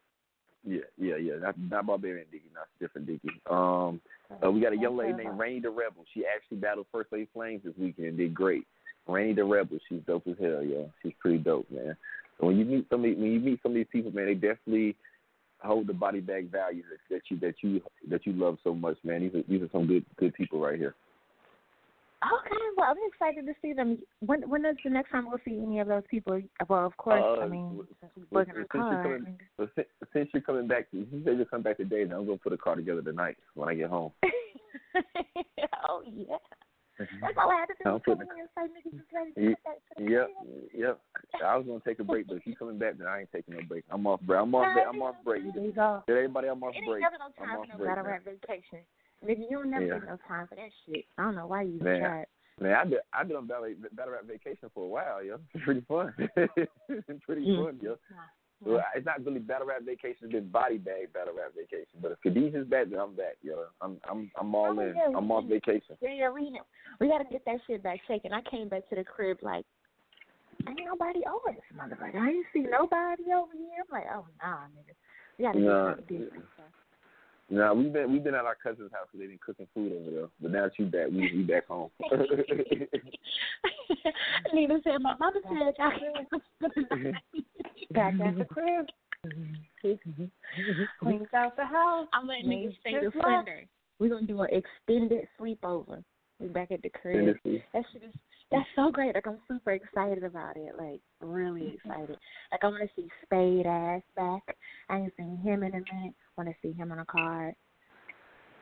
Yeah, 0.66 0.80
yeah, 0.99 1.16
yeah. 1.16 1.35
Not 1.40 1.54
not 1.58 1.87
Barbarian 1.87 2.26
Diggy, 2.32 2.52
not 2.54 2.66
different 2.80 3.08
Diggy. 3.08 3.30
Um, 3.50 4.00
uh, 4.44 4.50
we 4.50 4.61
got 4.61 4.73
a 4.73 4.78
young 4.78 4.96
lady 4.96 5.12
named 5.12 5.38
Rainy 5.38 5.61
the 5.61 5.70
Rebel. 5.70 6.04
She 6.12 6.25
actually 6.26 6.58
battled 6.58 6.87
First 6.92 7.12
Lady 7.12 7.28
Flames 7.32 7.62
this 7.64 7.75
weekend. 7.78 8.08
and 8.08 8.18
Did 8.18 8.35
great. 8.35 8.66
Rainy 9.06 9.35
the 9.35 9.44
Rebel. 9.44 9.78
She's 9.88 10.00
dope 10.06 10.26
as 10.26 10.35
hell, 10.40 10.62
yo. 10.62 10.90
She's 11.02 11.12
pretty 11.20 11.38
dope, 11.38 11.70
man. 11.70 11.96
So 12.38 12.46
when 12.46 12.58
you 12.58 12.64
meet 12.64 12.87
somebody, 12.90 13.14
when 13.14 13.32
you 13.32 13.40
meet 13.40 13.61
some 13.62 13.73
of 13.73 13.76
these 13.76 13.87
people, 13.90 14.11
man, 14.11 14.26
they 14.26 14.35
definitely 14.35 14.96
hold 15.61 15.87
the 15.87 15.92
body 15.92 16.20
bag 16.20 16.50
values 16.50 16.85
that, 16.90 17.14
that 17.14 17.23
you 17.30 17.38
that 17.40 17.54
you 17.62 17.80
that 18.11 18.26
you 18.26 18.32
love 18.32 18.58
so 18.64 18.75
much, 18.75 18.96
man. 19.04 19.23
These 19.23 19.35
are 19.35 19.42
these 19.49 19.62
are 19.62 19.70
some 19.73 19.87
good 19.87 20.04
good 20.16 20.35
people 20.35 20.61
right 20.61 20.78
here. 20.78 20.94
Okay, 22.25 22.56
well, 22.76 22.88
I'm 22.90 22.96
excited 23.12 23.44
to 23.46 23.52
see 23.61 23.75
them. 23.75 23.99
When 24.20 24.49
when 24.49 24.64
is 24.64 24.76
the 24.82 24.90
next 24.90 25.11
time 25.11 25.28
we'll 25.28 25.38
see 25.44 25.61
any 25.62 25.80
of 25.80 25.88
those 25.88 26.02
people? 26.11 26.40
Well, 26.68 26.87
of 26.87 26.96
course, 26.96 27.23
Uh, 27.23 27.42
I 27.44 27.46
mean, 27.49 27.87
since 28.00 28.12
we 28.16 28.23
well, 28.30 28.44
booked 28.44 28.56
in 28.56 28.62
a 28.62 28.66
since 28.66 28.70
you're 28.73 28.82
car. 28.82 29.02
coming- 29.02 29.40
But 29.58 29.70
since, 29.75 29.88
since 30.14 30.30
you're 30.32 30.42
coming 30.42 30.66
back, 30.66 30.87
you 30.92 31.06
said 31.25 31.37
you'll 31.37 31.44
come 31.44 31.62
back 31.62 31.76
today. 31.76 32.04
Now 32.04 32.18
I'm 32.20 32.26
gonna 32.26 32.38
put 32.38 32.54
a 32.54 32.56
car 32.58 32.75
together 32.75 33.02
tonight 33.02 33.37
when 33.54 33.68
I 33.68 33.75
get 33.75 33.90
home. 33.90 34.12
oh 35.88 36.02
yeah, 36.06 36.37
that's 36.99 37.37
all 37.37 37.50
I 37.50 37.56
had 37.61 37.66
to 37.66 37.75
do. 37.78 37.85
I'm 37.85 37.92
was 37.94 38.02
come 38.06 38.16
putting 38.18 38.32
in 38.32 38.40
and 38.40 38.49
say 38.56 38.90
niggas 38.90 39.00
is 39.00 39.06
ready 39.12 39.32
to 39.32 39.40
Ye- 39.40 39.46
come 39.49 39.64
back 39.64 39.76
to 39.76 40.04
the 40.04 40.11
Yep, 40.11 40.28
yep. 40.75 41.00
I 41.44 41.56
was 41.56 41.66
gonna 41.66 41.80
take 41.85 41.99
a 42.00 42.04
break, 42.04 42.26
but 42.28 42.38
if 42.38 42.46
you 42.46 42.56
coming 42.56 42.78
back, 42.78 42.96
then 42.96 43.06
I 43.06 43.20
ain't 43.20 43.32
taking 43.32 43.54
no 43.54 43.61
break. 43.68 43.85
I'm 43.90 44.06
off 44.06 44.20
break. 44.23 44.40
I'm 44.40 44.54
off. 44.54 44.73
Break. 44.73 44.87
I'm 44.88 45.02
off 45.02 45.16
break. 45.23 45.42
There 45.54 45.62
you 45.64 45.73
go. 45.73 46.02
Everybody 46.08 46.49
I'm 46.49 46.62
off 46.64 46.73
It 46.75 46.78
ain't 46.78 46.87
break. 46.88 47.02
never 47.02 47.18
no 47.18 47.26
I'm 47.26 47.46
time 47.46 47.58
off 47.61 47.66
for 47.66 47.73
no 47.73 47.78
break, 47.78 47.96
rap 48.06 48.25
vacation. 48.25 48.80
Nigga, 49.25 49.38
you 49.50 49.58
don't 49.58 49.70
never 49.70 49.87
Yeah. 49.87 49.94
get 49.94 50.04
no 50.08 50.18
time 50.28 50.46
for 50.46 50.54
that 50.56 50.70
shit. 50.85 51.04
I 51.18 51.23
don't 51.23 51.35
know 51.35 51.46
why 51.46 51.62
you 51.62 51.78
Man. 51.80 52.00
tried. 52.00 52.26
Man, 52.61 52.73
I 52.75 52.85
did. 52.85 52.99
I 53.12 53.23
been 53.25 53.37
on 53.37 53.46
battle, 53.46 53.73
battle 53.92 54.14
rap 54.14 54.25
vacation 54.25 54.70
for 54.73 54.85
a 54.85 54.88
while, 54.88 55.23
yo. 55.23 55.38
It's 55.54 55.64
pretty 55.64 55.82
fun. 55.82 56.14
it's 56.88 57.25
pretty 57.25 57.46
Mm. 57.46 57.64
fun, 57.64 57.78
yo. 57.82 57.99
Well, 58.64 58.82
it's 58.94 59.04
not 59.04 59.23
really 59.25 59.40
battle 59.40 59.66
rap 59.66 59.82
vacation. 59.82 60.25
It's 60.25 60.32
been 60.32 60.49
body 60.49 60.78
bag 60.78 61.12
battle 61.12 61.35
rap 61.37 61.52
vacation. 61.54 62.00
But 62.00 62.12
if 62.12 62.18
Khadijah's 62.25 62.66
back, 62.66 62.88
then 62.90 62.99
I'm 62.99 63.14
back, 63.14 63.37
yo. 63.42 63.66
I'm 63.82 63.99
I'm 64.08 64.30
I'm 64.40 64.54
all 64.54 64.78
Oh, 64.78 64.82
in. 64.82 64.94
yeah, 64.96 65.08
I'm 65.14 65.30
off 65.30 65.44
vacation. 65.44 65.96
Yeah, 66.00 66.14
yeah, 66.14 66.30
we 66.30 66.58
we 66.99 67.08
gotta 67.08 67.25
get 67.30 67.44
that 67.44 67.58
shit 67.66 67.82
back 67.82 68.00
shaking. 68.08 68.32
I 68.32 68.40
came 68.50 68.68
back 68.68 68.88
to 68.88 68.96
the 68.96 69.04
crib 69.04 69.38
like 69.42 69.66
ain't 70.66 70.80
nobody 70.85 71.20
over 71.28 71.54
this 71.54 71.78
motherfucker. 71.78 72.16
I 72.18 72.30
ain't 72.30 72.46
see 72.52 72.61
nobody 72.61 73.25
over 73.35 73.52
here. 73.52 73.85
I'm 73.85 73.92
like, 73.92 74.06
oh 74.12 74.26
nah, 74.42 74.64
nigga. 74.73 74.94
We 75.38 75.44
gotta 75.44 75.61
Nah. 75.61 75.94
get 75.94 75.99
something. 75.99 76.42
Nah, 77.48 77.72
we've 77.72 77.92
been 77.92 78.12
we've 78.12 78.24
been 78.24 78.34
at 78.34 78.44
our 78.44 78.56
cousin's 78.60 78.90
house. 78.92 79.06
So 79.12 79.18
they've 79.18 79.28
been 79.28 79.38
cooking 79.44 79.68
food 79.72 79.92
over 79.92 80.10
there. 80.10 80.26
But 80.40 80.50
now 80.50 80.64
that 80.64 80.78
you 80.78 80.86
back, 80.86 81.08
we 81.10 81.30
we 81.34 81.42
back 81.42 81.68
home. 81.68 81.90
Nina 84.52 84.80
said, 84.82 85.00
my 85.00 85.14
mother 85.18 85.40
said 85.44 85.74
y'all 85.78 85.90
can't 85.90 86.28
cook 86.30 86.42
the 86.60 86.96
night." 86.96 87.14
Back 87.92 88.14
at 88.24 88.36
the 88.36 88.44
crib. 88.44 88.86
Mm-hmm. 89.24 90.34
Cleans 91.00 91.28
out 91.34 91.56
the 91.56 91.64
house. 91.64 92.08
I'm 92.12 92.26
letting 92.26 92.46
niggas 92.46 92.78
stay 92.80 92.92
just 93.00 93.14
to 93.14 93.44
We're 93.98 94.10
gonna 94.10 94.26
do 94.26 94.42
an 94.42 94.48
extended 94.50 95.28
sleepover. 95.40 96.02
We 96.40 96.48
back 96.48 96.72
at 96.72 96.82
the 96.82 96.90
crib. 96.90 97.36
Tennessee. 97.42 97.62
That 97.72 97.84
shit 97.92 98.02
is 98.02 98.12
that's 98.50 98.68
so 98.76 98.90
great. 98.90 99.14
Like 99.14 99.26
I'm 99.26 99.38
super 99.48 99.72
excited 99.72 100.22
about 100.22 100.56
it. 100.56 100.74
Like 100.78 101.00
really 101.20 101.62
mm-hmm. 101.62 101.90
excited. 101.90 102.16
Like 102.52 102.62
I 102.62 102.66
want 102.66 102.82
to 102.82 103.00
see 103.00 103.08
Spade 103.24 103.66
ass 103.66 104.02
back. 104.14 104.56
I 104.88 104.98
ain't 104.98 105.12
seen 105.16 105.38
him 105.38 105.62
in 105.62 105.74
a 105.74 105.82
minute. 105.94 106.14
Want 106.36 106.50
to 106.50 106.54
see 106.62 106.72
him 106.72 106.92
on 106.92 106.98
a 106.98 107.04
card. 107.04 107.54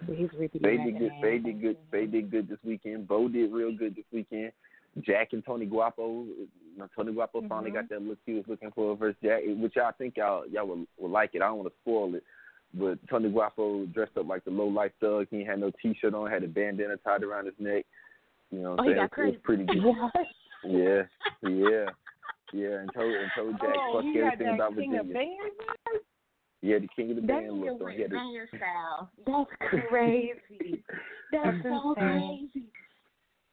He's 0.07 0.29
really 0.35 0.51
They 0.61 0.77
did 0.77 0.99
good. 0.99 1.13
They 1.23 1.39
did 1.39 1.61
good. 1.61 1.77
They 1.91 2.07
did 2.07 2.31
good 2.31 2.49
this 2.49 2.59
weekend. 2.65 3.09
Bo 3.09 3.29
did 3.29 3.53
real 3.53 3.77
good 3.77 3.97
this 3.97 4.05
weekend. 4.13 4.53
Jack 5.01 5.33
and 5.33 5.45
Tony 5.45 5.67
Guapo. 5.67 6.27
Tony 6.95 7.13
Guapo 7.13 7.43
finally 7.49 7.71
Mhm. 7.71 7.75
got 7.75 7.89
that 7.89 8.03
look 8.03 8.19
he 8.27 8.35
was 8.35 8.47
looking 8.47 8.71
for 8.73 8.97
versus 8.97 9.17
Jack, 9.23 9.43
which 9.47 9.77
I 9.77 9.91
think 9.93 10.17
y'all 10.17 10.47
y'all 10.47 10.67
will, 10.67 10.87
will 10.99 11.11
like 11.11 11.35
it. 11.35 11.43
I 11.43 11.47
don't 11.47 11.59
want 11.59 11.73
to 11.73 11.79
spoil 11.81 12.15
it, 12.15 12.25
but 12.75 12.99
Tony 13.09 13.31
Guapo 13.31 13.87
dressed 13.87 14.17
up 14.17 14.27
like 14.29 14.45
the 14.45 14.51
low 14.51 14.67
life 14.67 14.93
thug. 15.01 15.27
He 15.31 15.43
had 15.45 15.59
no 15.61 15.71
t-shirt 15.83 16.15
on, 16.15 16.31
had 16.31 16.45
a 16.45 16.49
bandana 16.49 16.97
tied 16.99 17.23
around 17.25 17.47
his 17.47 17.59
neck. 17.59 17.87
You 18.51 18.61
know, 18.61 18.71
what 18.73 18.81
Oh, 18.81 18.83
I'm 18.83 18.89
he 18.89 18.95
saying? 18.95 19.09
got 19.09 19.19
It 19.19 19.31
was 19.31 19.41
pretty 19.43 19.65
good. 19.67 19.85
Yeah, 20.65 21.03
yeah, 21.43 21.91
yeah. 22.53 22.79
And 22.81 22.93
told 22.93 23.15
and 23.15 23.31
told 23.37 23.61
Jack 23.61 23.77
oh, 23.77 24.03
fuck 24.03 24.17
everything 24.17 24.55
about 24.55 24.75
Virginia. 24.75 25.03
Bands. 26.65 26.71
Yeah, 26.73 26.79
the 26.79 26.89
king 26.97 27.11
of 27.11 27.17
the 27.17 27.23
That 27.23 27.29
band 27.29 27.53
nigga 27.53 27.61
look. 27.71 27.79
So 27.79 27.85
went 27.85 27.97
he 27.97 28.03
had 28.03 28.13
a, 28.13 28.15
banger 28.15 28.49
style. 28.57 29.11
That's 29.27 29.85
crazy. 29.89 30.85
That's 31.33 31.45
That's 31.63 31.63
so 31.63 31.95
crazy. 31.95 32.67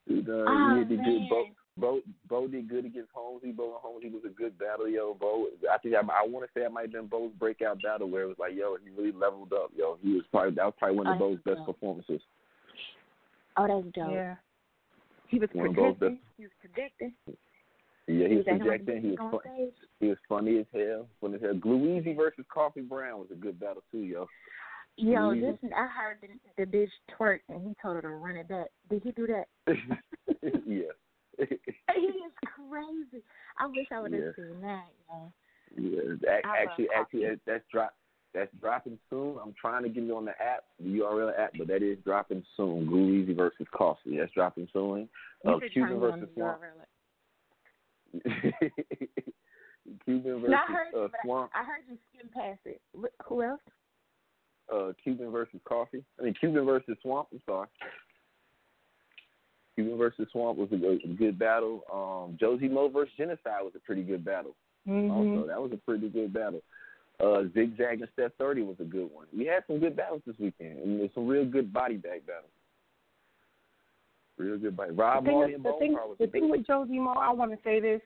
Dude, 0.08 0.30
uh, 0.30 0.46
Oh, 0.48 0.76
he 0.88 0.96
did 0.96 1.04
good. 1.04 1.30
Bo, 1.30 1.44
man. 1.44 1.54
Bo, 1.78 2.00
Bo 2.28 2.48
did 2.48 2.70
good 2.70 2.86
against 2.86 3.10
Holmesy. 3.14 3.52
Bo 3.52 3.66
and 3.74 3.82
Holmesy 3.82 4.10
was 4.10 4.24
a 4.26 4.30
good 4.30 4.58
battle, 4.60 4.88
yo. 4.90 5.14
Bo, 5.20 5.48
I 5.72 5.78
think 5.78 5.96
I, 5.96 6.00
I 6.00 6.28
want 6.28 6.46
to 6.46 6.52
say 6.54 6.66
it 6.66 6.72
might 6.72 6.82
have 6.84 6.92
been 6.92 7.08
Bo's 7.08 7.32
breakout 7.40 7.82
battle 7.82 8.10
where 8.10 8.24
it 8.24 8.28
was 8.28 8.38
like, 8.40 8.54
yo, 8.56 8.76
he 8.84 8.90
really 8.90 9.12
leveled 9.18 9.54
up, 9.54 9.72
yo. 9.76 9.98
He 10.02 10.14
was 10.14 10.24
probably 10.32 10.56
that 10.56 10.66
was 10.66 10.74
probably 10.78 10.98
one 10.98 11.08
of 11.08 11.16
Oh, 11.16 11.20
Bo's 11.20 11.38
best 11.46 11.58
dope. 11.58 11.68
performances. 11.68 12.22
Oh, 13.58 13.68
that's 13.68 13.96
dope. 13.96 14.14
Yeah. 14.14 14.36
He 15.28 15.40
was 15.40 15.50
One 15.54 15.74
predicting. 15.74 16.20
He 16.38 16.44
was 16.44 16.52
predicting. 16.60 17.14
Yeah, 18.12 18.28
he 18.28 18.36
was 18.36 18.46
projecting. 18.46 19.02
He 19.02 19.08
was 19.10 19.18
fun, 19.20 19.72
he 20.00 20.08
was 20.08 20.18
funny 20.28 20.60
as 20.60 20.66
hell. 20.74 21.08
Funny 21.20 21.36
as 21.36 21.42
hell. 21.42 21.54
Gluezy 21.54 22.16
versus 22.16 22.46
Coffee 22.54 22.82
Brown 22.82 23.20
was 23.20 23.28
a 23.32 23.36
good 23.36 23.60
battle 23.60 23.84
too, 23.92 24.00
yo. 24.00 24.28
Yo, 24.98 25.30
listen, 25.30 25.72
I 25.76 25.88
heard 25.88 26.18
the, 26.22 26.64
the 26.64 26.70
bitch 26.70 26.90
twerk 27.18 27.40
and 27.50 27.66
he 27.66 27.74
told 27.82 27.96
her 27.96 28.02
to 28.02 28.10
run 28.10 28.36
it 28.36 28.48
back. 28.48 28.68
Did 28.90 29.02
he 29.04 29.12
do 29.12 29.28
that? 29.28 29.48
yeah. 30.66 30.92
He 31.96 32.06
is 32.06 32.32
crazy. 32.44 33.24
I 33.58 33.68
wish 33.68 33.88
I 33.92 34.00
would 34.02 34.14
have 34.14 34.22
Yeah. 34.22 34.32
seen 34.36 34.62
that, 34.62 34.86
yo. 35.10 35.34
Yeah, 35.78 36.14
ac- 36.14 36.42
actually, 36.46 36.88
actually, 36.96 37.22
coffee. 37.24 37.42
that's 37.46 37.64
drop. 37.72 37.94
That's 38.34 38.52
dropping 38.62 38.98
soon. 39.10 39.38
I'm 39.44 39.54
trying 39.60 39.84
to 39.84 39.90
get 39.90 40.04
it 40.04 40.12
on 40.12 40.24
the 40.26 40.32
app, 40.32 40.64
the 40.80 41.00
URL 41.00 41.38
app, 41.38 41.52
but 41.58 41.68
that 41.68 41.84
is 41.84 41.98
dropping 42.06 42.44
soon. 42.56 42.86
Glue 42.86 43.12
Easy 43.12 43.34
versus 43.34 43.68
Coffee. 43.76 44.18
That's 44.18 44.32
dropping 44.32 44.70
soon. 44.72 45.10
You 45.44 45.52
Uh, 45.52 45.60
Cuban 45.60 45.70
turn 45.74 45.90
me 45.90 45.94
on 45.96 46.00
versus 46.00 46.30
Swamp. 46.36 46.62
Cuban 50.06 50.42
versus 50.42 50.50
No, 50.50 50.58
I 50.58 50.72
heard 50.72 50.88
you, 50.94 51.00
uh, 51.00 51.08
Swamp. 51.24 51.52
I 51.54 51.64
heard 51.64 51.82
you 51.90 51.98
skim 52.14 52.30
past 52.34 52.60
it. 52.66 52.82
Who 53.28 53.44
else? 53.44 53.62
Uh, 54.74 54.94
Cuban 55.04 55.32
versus 55.32 55.60
Coffee. 55.66 56.04
I 56.20 56.24
mean, 56.24 56.34
Cuban 56.40 56.66
versus 56.66 56.98
Swamp. 57.02 57.28
I'm 57.32 57.42
sorry. 57.46 57.68
Cuban 59.76 59.98
versus 59.98 60.28
Swamp 60.32 60.58
was 60.58 60.70
a 60.72 60.78
good, 60.78 61.02
a 61.04 61.08
good 61.08 61.40
battle. 61.40 61.84
Um, 61.92 62.38
Josie 62.40 62.68
Mo 62.68 62.90
versus 62.90 63.14
Genocide 63.18 63.64
was 63.64 63.74
a 63.76 63.80
pretty 63.80 64.04
good 64.04 64.24
battle. 64.24 64.56
Mm-hmm. 64.88 65.12
Also, 65.12 65.48
that 65.48 65.62
was 65.62 65.72
a 65.74 65.78
pretty 65.78 66.10
good 66.10 66.34
battle. 66.34 66.62
Uh, 67.20 67.44
Zigzag 67.54 68.02
and 68.02 68.10
Steph 68.14 68.32
30 68.40 68.64
was 68.64 68.78
a 68.80 68.84
good 68.84 69.10
one. 69.12 69.28
We 69.36 69.46
had 69.46 69.64
some 69.68 69.80
good 69.80 69.96
battles 69.96 70.24
this 70.26 70.36
weekend, 70.40 70.80
and 70.80 71.00
there's 71.00 71.14
some 71.14 71.28
real 71.28 71.46
good 71.46 71.72
body 71.72 71.98
bag 71.98 72.26
battles. 72.26 72.52
Real 74.42 74.58
good 74.58 74.76
body. 74.76 74.92
Rob 74.92 75.24
the 75.24 75.30
thing, 75.30 75.38
Marley 75.38 75.52
is- 75.52 75.56
and 75.56 75.66
the 75.66 75.74
thing, 75.80 75.94
was 75.94 76.18
the 76.20 76.28
thing 76.28 76.50
with 76.50 76.66
Josie 76.68 77.00
Mo, 77.00 77.12
I 77.14 77.32
want 77.32 77.52
to 77.52 77.58
say 77.64 77.80
this. 77.80 78.02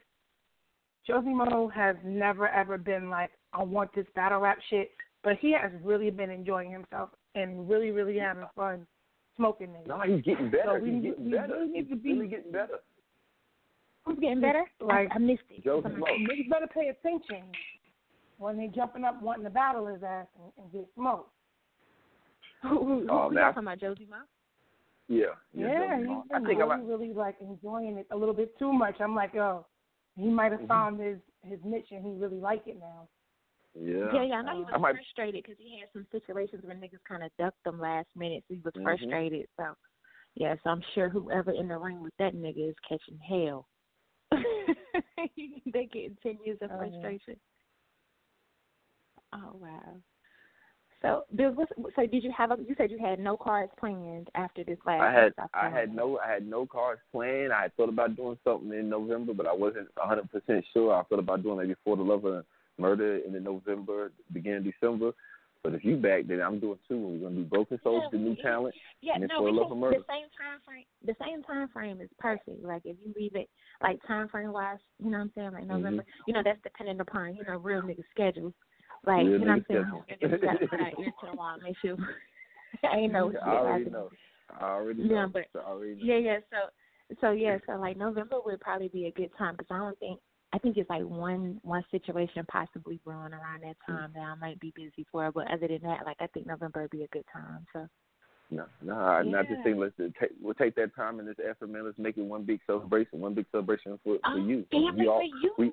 Josie 1.06 1.32
Mo 1.32 1.68
has 1.68 1.96
never 2.04 2.48
ever 2.48 2.76
been 2.78 3.08
like, 3.10 3.30
I 3.52 3.62
want 3.62 3.92
this 3.94 4.06
battle 4.14 4.40
rap 4.40 4.58
shit, 4.68 4.90
but 5.22 5.36
he 5.36 5.52
has 5.52 5.70
really 5.82 6.10
been 6.10 6.30
enjoying 6.30 6.70
himself 6.70 7.10
and 7.34 7.68
really, 7.68 7.90
really 7.90 8.18
having 8.18 8.44
fun 8.54 8.86
smoking 9.36 9.68
it. 9.74 9.86
No, 9.86 10.00
he's 10.00 10.22
getting 10.22 10.50
better. 10.50 10.78
So 10.78 10.84
we- 10.84 10.92
he's 10.94 11.02
getting 11.02 11.24
we 11.26 11.30
better. 11.32 11.52
really 11.54 11.68
need 11.68 11.86
he's 11.86 11.88
to 11.90 11.96
be- 11.96 12.12
really 12.14 12.28
getting 12.28 12.52
better. 12.52 12.78
Who's 14.04 14.18
getting 14.18 14.40
better? 14.40 14.64
Like- 14.80 15.10
I, 15.12 15.14
I 15.14 15.18
missed 15.18 15.42
it. 15.50 15.62
Josie 15.64 15.82
Somebody- 15.90 16.18
Mo. 16.26 16.32
Niggas 16.32 16.48
better 16.50 16.66
pay 16.68 16.88
attention 16.88 17.44
when 18.38 18.56
they 18.56 18.68
jumping 18.68 19.04
up 19.04 19.20
wanting 19.22 19.44
to 19.44 19.50
battle 19.50 19.86
his 19.86 20.02
ass 20.02 20.26
and, 20.42 20.52
and 20.58 20.72
get 20.72 20.86
smoked. 20.94 21.30
Who, 22.62 22.68
who, 22.68 22.84
who, 22.84 23.06
Oh, 23.10 23.28
who 23.28 23.34
man. 23.34 23.42
y'all 23.44 23.52
talking 23.52 23.62
about, 23.62 23.78
Josie 23.80 24.06
Mo? 24.10 24.16
Yeah. 25.08 25.26
Yeah, 25.52 25.68
Josie 25.88 25.96
he's 25.98 26.06
Mo. 26.08 26.24
been 26.28 26.36
I 26.44 26.46
think 26.48 26.58
really, 26.60 26.70
I'm. 26.72 26.86
really 26.86 27.12
like 27.12 27.36
enjoying 27.40 27.96
it 27.98 28.06
a 28.10 28.16
little 28.16 28.34
bit 28.34 28.58
too 28.58 28.72
much. 28.72 28.96
I'm 29.00 29.14
like, 29.14 29.34
oh, 29.36 29.64
he 30.16 30.28
might 30.28 30.52
have 30.52 30.62
Mhm. 30.62 30.68
found 30.68 31.00
his 31.00 31.18
his 31.42 31.60
niche 31.64 31.92
and 31.92 32.04
he 32.04 32.12
really 32.20 32.40
like 32.40 32.66
it 32.66 32.78
now. 32.80 33.08
Yeah. 33.74 34.10
Yeah, 34.12 34.22
yeah, 34.24 34.34
I 34.36 34.42
know 34.42 34.56
he 34.56 34.62
was 34.64 34.70
I 34.74 34.78
might- 34.78 34.94
frustrated 34.96 35.44
because 35.44 35.58
he 35.58 35.78
had 35.78 35.88
some 35.92 36.06
situations 36.10 36.64
where 36.64 36.74
niggas 36.74 37.04
kind 37.04 37.22
of 37.22 37.30
ducked 37.38 37.64
him 37.66 37.78
last 37.78 38.08
minute, 38.16 38.42
so 38.48 38.54
he 38.54 38.60
was 38.60 38.72
Mhm. 38.74 38.82
frustrated. 38.82 39.48
So 39.56 39.76
Yeah, 40.34 40.54
so 40.62 40.68
I'm 40.70 40.82
sure 40.94 41.08
whoever 41.08 41.50
in 41.52 41.68
the 41.68 41.78
ring 41.78 42.02
with 42.02 42.14
that 42.18 42.34
nigga 42.34 42.68
is 42.68 42.76
catching 42.80 43.18
hell. 43.18 43.66
they 45.66 45.86
getting 45.86 46.16
ten 46.22 46.38
years 46.44 46.58
of 46.60 46.70
Oh, 46.70 46.74
yeah. 46.74 46.78
frustration. 46.90 47.40
Oh 49.32 49.52
wow. 49.54 50.02
So, 51.02 51.24
Bill, 51.34 51.52
what's, 51.52 51.70
so 51.94 52.06
did 52.06 52.24
you 52.24 52.32
have? 52.36 52.50
A, 52.50 52.56
you 52.66 52.74
said 52.78 52.90
you 52.90 52.98
had 52.98 53.18
no 53.18 53.36
cards 53.36 53.70
planned 53.78 54.28
after 54.34 54.64
this 54.64 54.78
last. 54.86 55.02
I 55.02 55.12
had 55.12 55.32
I 55.52 55.68
had 55.68 55.94
no 55.94 56.18
I 56.18 56.32
had 56.32 56.46
no 56.46 56.66
cards 56.66 57.00
planned. 57.12 57.52
I 57.52 57.62
had 57.62 57.76
thought 57.76 57.90
about 57.90 58.16
doing 58.16 58.38
something 58.44 58.72
in 58.72 58.88
November, 58.88 59.34
but 59.34 59.46
I 59.46 59.52
wasn't 59.52 59.88
a 60.02 60.06
hundred 60.06 60.30
percent 60.30 60.64
sure. 60.72 60.94
I 60.94 61.02
thought 61.04 61.18
about 61.18 61.42
doing 61.42 61.58
maybe 61.58 61.74
For 61.84 61.96
the 61.96 62.02
Love 62.02 62.24
of 62.24 62.44
Murder 62.78 63.18
in 63.18 63.32
the 63.32 63.40
November, 63.40 64.10
beginning 64.32 64.66
of 64.66 64.72
December. 64.72 65.12
But 65.62 65.74
if 65.74 65.84
you 65.84 65.96
back, 65.96 66.28
then 66.28 66.40
I'm 66.40 66.60
doing 66.60 66.78
two. 66.88 66.96
We're 66.96 67.28
gonna 67.28 67.42
do 67.42 67.44
Broken 67.44 67.78
Souls, 67.82 68.04
Yeah, 68.04 68.18
the 68.18 68.24
new 68.24 68.36
talent. 68.36 68.74
Yeah, 69.02 69.14
and 69.14 69.22
then 69.22 69.28
no, 69.28 69.38
For 69.40 69.52
Love 69.52 69.72
of 69.72 69.76
Murder. 69.76 69.98
the 69.98 70.04
same 70.08 70.28
time 70.38 70.60
frame. 70.64 70.84
The 71.04 71.16
same 71.24 71.42
time 71.42 71.68
frame 71.68 72.00
is 72.00 72.08
perfect. 72.18 72.62
Like 72.62 72.82
if 72.84 72.96
you 73.04 73.12
leave 73.18 73.34
it 73.34 73.48
like 73.82 73.98
time 74.06 74.28
frame 74.28 74.52
wise, 74.52 74.78
you 74.98 75.10
know 75.10 75.18
what 75.18 75.24
I'm 75.24 75.32
saying, 75.34 75.52
like 75.52 75.64
Mm-hmm. 75.64 75.76
November. 75.76 76.04
You 76.26 76.34
know 76.34 76.42
that's 76.44 76.62
dependent 76.62 77.00
upon 77.00 77.34
you 77.34 77.42
know 77.44 77.58
real 77.58 77.82
nigga 77.82 78.02
schedules. 78.12 78.52
Like 79.04 79.24
you 79.24 79.38
know 79.38 79.46
what 79.46 79.48
I'm 79.50 79.64
saying. 79.68 79.84
schedule. 80.08 80.38
Niggas 80.38 80.42
got 80.42 80.60
to 80.60 80.66
put 80.68 80.80
our 80.80 80.86
ear 80.88 81.12
to 81.20 81.26
the 81.30 81.36
wall, 81.36 81.56
make 81.62 81.76
sure. 81.82 81.96
I 82.90 82.96
ain't 82.96 83.12
know. 83.12 83.32
I 83.44 83.48
already 83.50 83.90
know. 83.90 84.10
I 84.60 84.64
already 84.64 85.02
know. 85.04 85.14
Yeah, 85.14 85.26
but- 85.32 85.60
I 85.60 85.70
already 85.70 85.94
know. 85.94 86.00
Yeah, 86.02 86.18
yeah. 86.18 86.38
So, 86.50 87.16
so 87.20 87.30
yeah. 87.32 87.58
So 87.66 87.72
like 87.74 87.96
November 87.96 88.36
would 88.44 88.60
probably 88.60 88.88
be 88.88 89.06
a 89.06 89.12
good 89.12 89.30
time 89.38 89.54
because 89.56 89.68
I 89.70 89.78
don't 89.78 89.98
think 89.98 90.20
I 90.52 90.58
think 90.58 90.76
it's 90.76 90.88
like 90.90 91.02
one 91.02 91.60
one 91.62 91.84
situation 91.90 92.44
possibly 92.50 93.00
brewing 93.04 93.32
around 93.32 93.62
that 93.62 93.76
Mm. 93.88 93.98
time 93.98 94.10
that 94.14 94.20
I 94.20 94.34
might 94.36 94.60
be 94.60 94.72
busy 94.74 95.06
for. 95.10 95.30
But 95.32 95.50
other 95.50 95.68
than 95.68 95.82
that, 95.82 96.04
like 96.06 96.16
I 96.20 96.26
think 96.28 96.46
November 96.46 96.82
would 96.82 96.90
be 96.90 97.02
a 97.04 97.08
good 97.08 97.24
time. 97.32 97.66
So 97.72 97.86
No, 98.50 98.64
no, 98.82 98.94
I, 98.94 99.20
I 99.20 99.42
just 99.42 99.62
think 99.64 99.76
let's 99.78 99.92
uh, 99.98 100.04
take 100.20 100.30
we'll 100.40 100.54
take 100.54 100.74
that 100.76 100.94
time 100.94 101.18
and 101.18 101.28
this 101.28 101.36
effort, 101.48 101.68
man. 101.68 101.84
Let's 101.84 101.98
make 101.98 102.16
it 102.16 102.22
one 102.24 102.44
big 102.44 102.60
celebration, 102.66 103.20
one 103.20 103.34
big 103.34 103.46
celebration 103.52 103.98
for 104.04 104.16
for 104.18 104.20
oh, 104.24 104.36
you. 104.36 104.64
damn 104.70 105.00
it 105.00 105.08
all, 105.08 105.18
for 105.18 105.24
you. 105.24 105.54
we- 105.58 105.72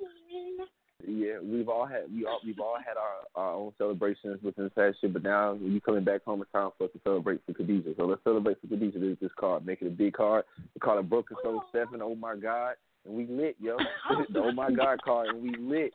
Yeah, 1.05 1.39
we've 1.43 1.67
all 1.67 1.85
had 1.85 2.03
we 2.13 2.25
all 2.25 2.39
we've 2.45 2.59
all 2.59 2.77
had 2.77 2.95
our 2.97 3.25
our 3.35 3.53
own 3.53 3.73
celebrations 3.77 4.41
within 4.41 4.69
past 4.69 4.97
year, 5.01 5.11
but 5.11 5.23
now 5.23 5.53
you 5.53 5.81
coming 5.81 6.03
back 6.03 6.23
home, 6.23 6.41
it's 6.41 6.51
time 6.51 6.69
for 6.77 6.85
us 6.85 6.91
to 6.93 6.99
celebrate 7.03 7.41
for 7.45 7.53
Khadijah. 7.53 7.95
So 7.97 8.05
let's 8.05 8.23
celebrate 8.23 8.61
for 8.61 8.67
Khadijah 8.67 8.99
with 8.99 9.19
this 9.19 9.31
card. 9.37 9.65
Make 9.65 9.81
it 9.81 9.87
a 9.87 9.91
big 9.91 10.13
card. 10.13 10.45
We 10.73 10.79
call 10.79 10.99
it 10.99 11.09
Broken 11.09 11.35
Soul 11.43 11.61
Seven. 11.73 12.01
Oh 12.01 12.15
my 12.15 12.35
God, 12.35 12.75
and 13.05 13.15
we 13.15 13.25
lit, 13.27 13.57
yo. 13.59 13.77
Oh 14.09 14.23
the 14.33 14.39
Oh 14.39 14.51
my 14.51 14.71
God 14.71 15.01
card, 15.01 15.27
and 15.29 15.43
we 15.43 15.55
lit. 15.57 15.93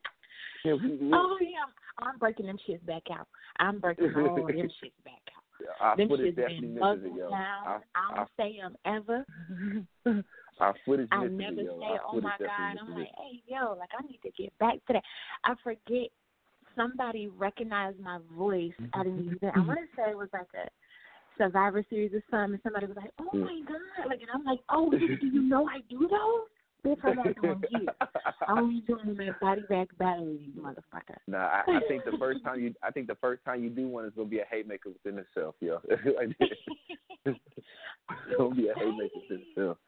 Yeah, 0.65 0.75
we 0.75 0.91
lit. 0.91 1.15
Oh 1.15 1.39
yeah, 1.41 2.07
I'm 2.07 2.19
breaking 2.19 2.47
them 2.47 2.59
shits 2.69 2.85
back 2.85 3.05
out. 3.11 3.29
I'm 3.59 3.79
breaking 3.79 4.15
all 4.15 4.35
them 4.37 4.57
shits 4.57 4.93
back 5.05 5.23
out. 5.35 5.43
Our 5.81 5.97
Them 5.97 6.09
footage 6.09 6.27
shits 6.27 6.37
definitely 6.37 6.69
been 6.69 6.81
buzzing 6.81 7.17
yo. 7.17 7.31
down. 7.31 7.67
Our, 7.67 7.83
I 7.95 8.17
don't 8.17 8.29
say 8.37 8.59
them 8.61 8.77
ever. 8.85 9.25
Our 10.61 10.75
footage 10.85 11.09
I 11.13 11.25
never 11.29 11.63
yo. 11.63 11.79
say, 11.81 11.87
Our 11.87 12.01
"Oh 12.09 12.21
my 12.21 12.37
God!" 12.39 12.77
I'm 12.81 12.95
like, 12.95 13.11
"Hey, 13.17 13.43
yo, 13.47 13.77
like 13.79 13.91
I 13.99 14.07
need 14.07 14.21
to 14.23 14.31
get 14.31 14.57
back 14.59 14.75
to 14.87 14.95
that." 14.95 15.03
I 15.45 15.55
forget 15.63 16.09
somebody 16.77 17.29
recognized 17.29 18.01
my 18.01 18.19
voice 18.37 18.73
at 18.95 19.07
an 19.07 19.37
event. 19.43 19.57
I 19.57 19.61
want 19.61 19.79
to 19.81 19.97
say 19.97 20.11
it 20.11 20.17
was 20.17 20.29
like 20.33 20.49
a 20.55 20.69
Survivor 21.37 21.85
Series 21.89 22.13
or 22.13 22.23
something. 22.31 22.55
And 22.55 22.63
somebody 22.63 22.87
was 22.87 22.97
like, 22.97 23.13
"Oh 23.21 23.31
Mm. 23.35 23.41
my 23.43 23.61
God!" 23.67 24.09
Like, 24.09 24.21
and 24.21 24.31
I'm 24.33 24.45
like, 24.45 24.61
"Oh, 24.69 24.91
do 24.91 25.27
you 25.27 25.43
know 25.43 25.69
I 25.69 25.81
do 25.89 26.09
those?" 26.09 26.49
Bitch, 26.85 27.05
I'm 27.05 27.17
not 27.17 27.35
doing 27.41 27.65
you. 27.71 27.89
I'm 28.47 28.59
only 28.59 28.81
doing 28.81 29.29
at 29.29 29.41
Body 29.41 29.63
Bag 29.69 29.89
Battle, 29.99 30.27
you 30.27 30.53
motherfucker. 30.61 31.17
Nah, 31.27 31.39
I, 31.39 31.63
I 31.77 31.81
think 31.89 32.05
the 32.05 32.17
first 32.19 32.43
time 32.45 32.61
you, 32.61 32.75
I 32.83 32.91
think 32.91 33.07
the 33.09 33.17
first 33.17 33.45
time 33.45 33.63
you 33.63 33.71
do 33.71 33.89
one 33.89 34.05
is 34.05 34.13
gonna 34.17 34.29
be 34.29 34.39
a 34.39 34.47
haymaker 34.51 34.91
within 34.91 35.19
itself, 35.19 35.55
yo. 35.61 35.81
Like, 36.17 36.37
it's 37.27 37.39
gonna 38.37 38.55
be 38.55 38.69
a 38.69 38.75
haymaker 38.75 39.19
within 39.29 39.45
itself. 39.51 39.79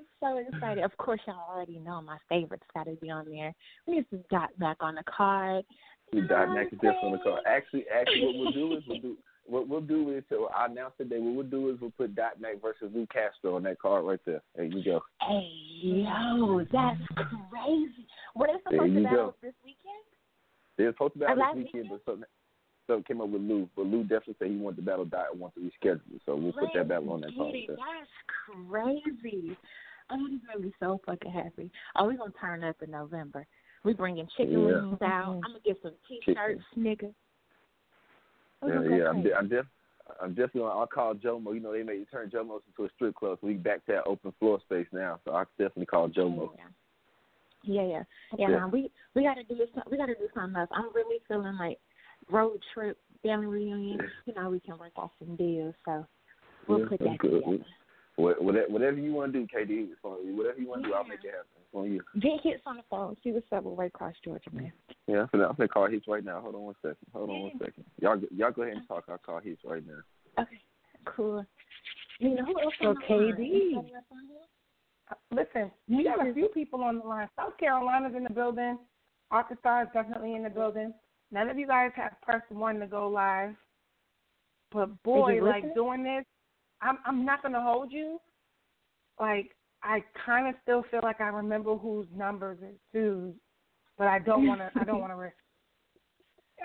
I'm 0.00 0.06
so 0.20 0.56
excited. 0.56 0.84
Of 0.84 0.96
course, 0.96 1.20
y'all 1.26 1.36
already 1.52 1.78
know 1.78 2.00
my 2.00 2.18
favorites 2.28 2.64
got 2.74 2.84
to 2.84 2.92
be 2.96 3.10
on 3.10 3.26
there. 3.30 3.54
We 3.86 3.96
need 3.96 4.06
some 4.10 4.24
dot 4.30 4.50
back 4.58 4.78
on 4.80 4.94
the 4.94 5.02
card. 5.04 5.64
We 6.12 6.20
You 6.20 6.28
dive 6.28 6.48
know 6.48 6.54
next 6.54 6.72
what 6.72 6.80
to 6.82 6.88
I'm 6.88 6.94
death 6.94 7.04
on 7.04 7.12
the 7.12 7.18
card. 7.18 7.40
Actually, 7.46 7.84
actually, 7.94 8.24
what 8.26 8.34
we'll 8.36 8.52
do 8.52 8.76
is 8.76 8.82
we'll 8.86 9.00
do. 9.02 9.16
What 9.46 9.68
we'll 9.68 9.80
do 9.80 10.10
is, 10.16 10.22
so 10.28 10.48
I 10.54 10.66
announced 10.66 10.98
today, 10.98 11.18
what 11.18 11.34
we'll 11.34 11.46
do 11.46 11.70
is 11.70 11.80
we'll 11.80 11.90
put 11.90 12.14
Dot 12.14 12.40
Mac 12.40 12.62
versus 12.62 12.90
Lou 12.94 13.06
Castro 13.12 13.56
on 13.56 13.64
that 13.64 13.80
card 13.80 14.04
right 14.04 14.20
there. 14.24 14.42
There 14.54 14.64
you 14.64 14.84
go. 14.84 15.00
Hey, 15.20 15.48
yo, 15.82 16.64
that's 16.70 17.00
crazy. 17.16 18.06
What 18.34 18.50
is 18.50 18.56
There 18.70 18.78
supposed 18.78 18.94
to 18.94 19.02
battle 19.02 19.34
this 19.42 19.54
weekend? 19.64 20.04
They 20.78 20.84
were 20.84 20.92
supposed 20.92 21.14
to 21.14 21.18
battle 21.20 21.42
uh, 21.42 21.54
this 21.54 21.56
weekend, 21.64 21.82
weekend? 21.84 22.00
but 22.04 22.12
something, 22.12 22.28
something 22.86 23.04
came 23.04 23.20
up 23.20 23.28
with 23.30 23.42
Lou. 23.42 23.68
But 23.74 23.86
Lou 23.86 24.02
definitely 24.02 24.36
said 24.38 24.50
he 24.50 24.56
wanted 24.56 24.76
to 24.76 24.82
battle 24.82 25.04
Dot 25.04 25.26
and 25.32 25.40
wanted 25.40 25.60
to 25.60 25.66
reschedule. 25.66 26.20
So 26.26 26.36
we'll 26.36 26.52
put 26.52 26.68
that 26.74 26.86
battle 26.88 27.10
on 27.12 27.22
that 27.22 27.34
card. 27.36 27.52
Get 27.52 27.60
it. 27.60 27.66
there. 27.68 27.76
That's 27.76 29.18
crazy. 29.22 29.56
I'm 30.10 30.30
just 30.30 30.46
gonna 30.46 30.60
be 30.60 30.74
so 30.80 31.00
fucking 31.06 31.30
happy. 31.32 31.70
Oh, 31.96 32.06
we 32.06 32.16
gonna 32.16 32.32
turn 32.40 32.64
up 32.64 32.76
in 32.82 32.90
November. 32.90 33.46
We 33.84 33.94
bringing 33.94 34.28
chicken 34.36 34.60
Yeah. 34.60 34.80
wings 34.80 35.02
out. 35.02 35.26
Mm-hmm. 35.26 35.44
I'm 35.44 35.52
gonna 35.52 35.60
get 35.64 35.78
some 35.82 35.94
t-shirts, 36.08 36.62
nigga. 36.76 37.14
We 38.62 38.72
Yeah, 38.72 38.80
yeah, 38.82 39.08
I'm, 39.08 39.14
crazy. 39.14 39.28
de- 39.28 39.34
I'm, 39.34 39.48
def- 39.48 39.66
I'm 40.20 40.30
definitely. 40.30 40.62
On, 40.62 40.78
I'll 40.78 40.86
call 40.86 41.14
Jomo. 41.14 41.54
You 41.54 41.60
know, 41.60 41.72
they 41.72 41.82
made 41.82 42.06
turn 42.10 42.30
Jomo's 42.30 42.62
into 42.66 42.84
a 42.84 42.90
strip 42.94 43.14
club, 43.14 43.38
so 43.40 43.46
we 43.46 43.54
back 43.54 43.86
to 43.86 43.92
that 43.92 44.06
open 44.06 44.32
floor 44.38 44.60
space 44.60 44.86
now. 44.92 45.18
So 45.24 45.32
I 45.34 45.44
definitely 45.58 45.86
call 45.86 46.08
Jomo. 46.08 46.50
Yeah, 47.62 47.82
yeah, 47.82 47.86
yeah. 47.86 48.02
Yeah. 48.38 48.48
Nah, 48.48 48.68
we 48.68 48.90
we 49.14 49.22
gotta 49.22 49.44
do 49.44 49.56
this. 49.56 49.68
We 49.90 49.96
gotta 49.96 50.14
do 50.14 50.28
something 50.34 50.56
else. 50.56 50.70
I'm 50.72 50.92
really 50.94 51.20
feeling 51.26 51.56
like 51.56 51.78
road 52.30 52.60
trip, 52.74 52.98
family 53.22 53.46
reunion. 53.46 53.98
You 54.26 54.34
know, 54.34 54.50
we 54.50 54.60
can 54.60 54.78
work 54.78 54.92
out 54.98 55.12
some 55.18 55.36
deals. 55.36 55.74
So 55.84 56.06
we'll 56.66 56.80
Yeah, 56.80 56.84
put 56.88 57.00
that's 57.00 57.10
that 57.12 57.18
good. 57.18 57.44
together. 57.44 57.64
What- 58.20 58.42
Whatever, 58.42 58.68
whatever 58.72 58.96
you 58.98 59.12
want 59.12 59.32
to 59.32 59.40
do, 59.40 59.46
KD, 59.46 59.90
it's 59.92 60.00
on 60.04 60.26
you. 60.26 60.36
Whatever 60.36 60.60
you 60.60 60.68
want 60.68 60.82
to 60.82 60.88
do, 60.88 60.94
I'll 60.94 61.04
make 61.04 61.24
it 61.24 61.30
happen. 61.30 61.46
It's 61.60 61.74
on 61.74 61.90
you. 61.92 62.02
Get 62.20 62.40
hits 62.42 62.62
on 62.66 62.76
the 62.76 62.82
phone. 62.90 63.16
See 63.22 63.32
what's 63.32 63.46
up 63.52 63.64
with 63.64 63.78
Waycross, 63.78 64.14
Georgia, 64.24 64.50
man. 64.52 64.72
Yeah, 65.06 65.22
I'm 65.22 65.28
finna, 65.28 65.48
I'm 65.50 65.56
finna 65.56 65.68
call 65.68 65.88
Hits 65.88 66.06
right 66.08 66.24
now. 66.24 66.40
Hold 66.40 66.54
on 66.54 66.62
one 66.62 66.74
second. 66.82 66.96
Hold 67.12 67.30
on 67.30 67.40
one 67.42 67.52
second. 67.58 67.84
Y'all, 68.00 68.16
go- 68.16 68.28
y'all 68.30 68.50
go 68.52 68.62
ahead 68.62 68.76
and 68.76 68.86
talk. 68.88 69.04
I'll 69.08 69.18
call 69.18 69.40
Hits 69.40 69.62
right 69.64 69.82
now. 69.86 70.42
Okay, 70.42 70.60
cool. 71.04 71.44
Nina, 72.20 72.44
who 72.44 72.60
else 72.60 72.74
So 72.80 72.88
on? 72.90 72.96
KD. 73.08 73.76
On? 73.76 73.86
Uh, 75.10 75.14
Listen, 75.32 75.70
we 75.88 76.04
got 76.04 76.26
a 76.26 76.32
few 76.32 76.48
people 76.48 76.82
on 76.84 76.98
the 76.98 77.04
line. 77.06 77.28
South 77.36 77.56
Carolina's 77.58 78.14
in 78.16 78.24
the 78.24 78.30
building. 78.30 78.78
Arkansas 79.30 79.82
is 79.82 79.88
definitely 79.92 80.34
in 80.34 80.42
the 80.42 80.50
building. 80.50 80.92
None 81.32 81.48
of 81.48 81.58
you 81.58 81.66
guys 81.66 81.90
have 81.96 82.12
pressed 82.22 82.50
one 82.50 82.78
to 82.80 82.86
go 82.86 83.08
live. 83.08 83.54
But 84.72 85.02
boy, 85.02 85.40
like 85.42 85.56
listening? 85.64 85.74
doing 85.74 86.02
this, 86.04 86.24
I'm 86.82 86.98
I'm 87.06 87.24
not 87.24 87.42
gonna 87.42 87.62
hold 87.62 87.92
you. 87.92 88.20
Like 89.18 89.50
I 89.82 90.02
kind 90.26 90.48
of 90.48 90.54
still 90.62 90.84
feel 90.90 91.00
like 91.02 91.20
I 91.20 91.28
remember 91.28 91.76
whose 91.76 92.06
numbers 92.14 92.58
is 92.58 92.76
whose, 92.92 93.34
but 93.98 94.06
I 94.06 94.18
don't 94.18 94.46
want 94.46 94.60
to. 94.60 94.70
I 94.78 94.84
don't 94.84 95.00
want 95.00 95.12
to 95.12 95.16
risk. 95.16 95.36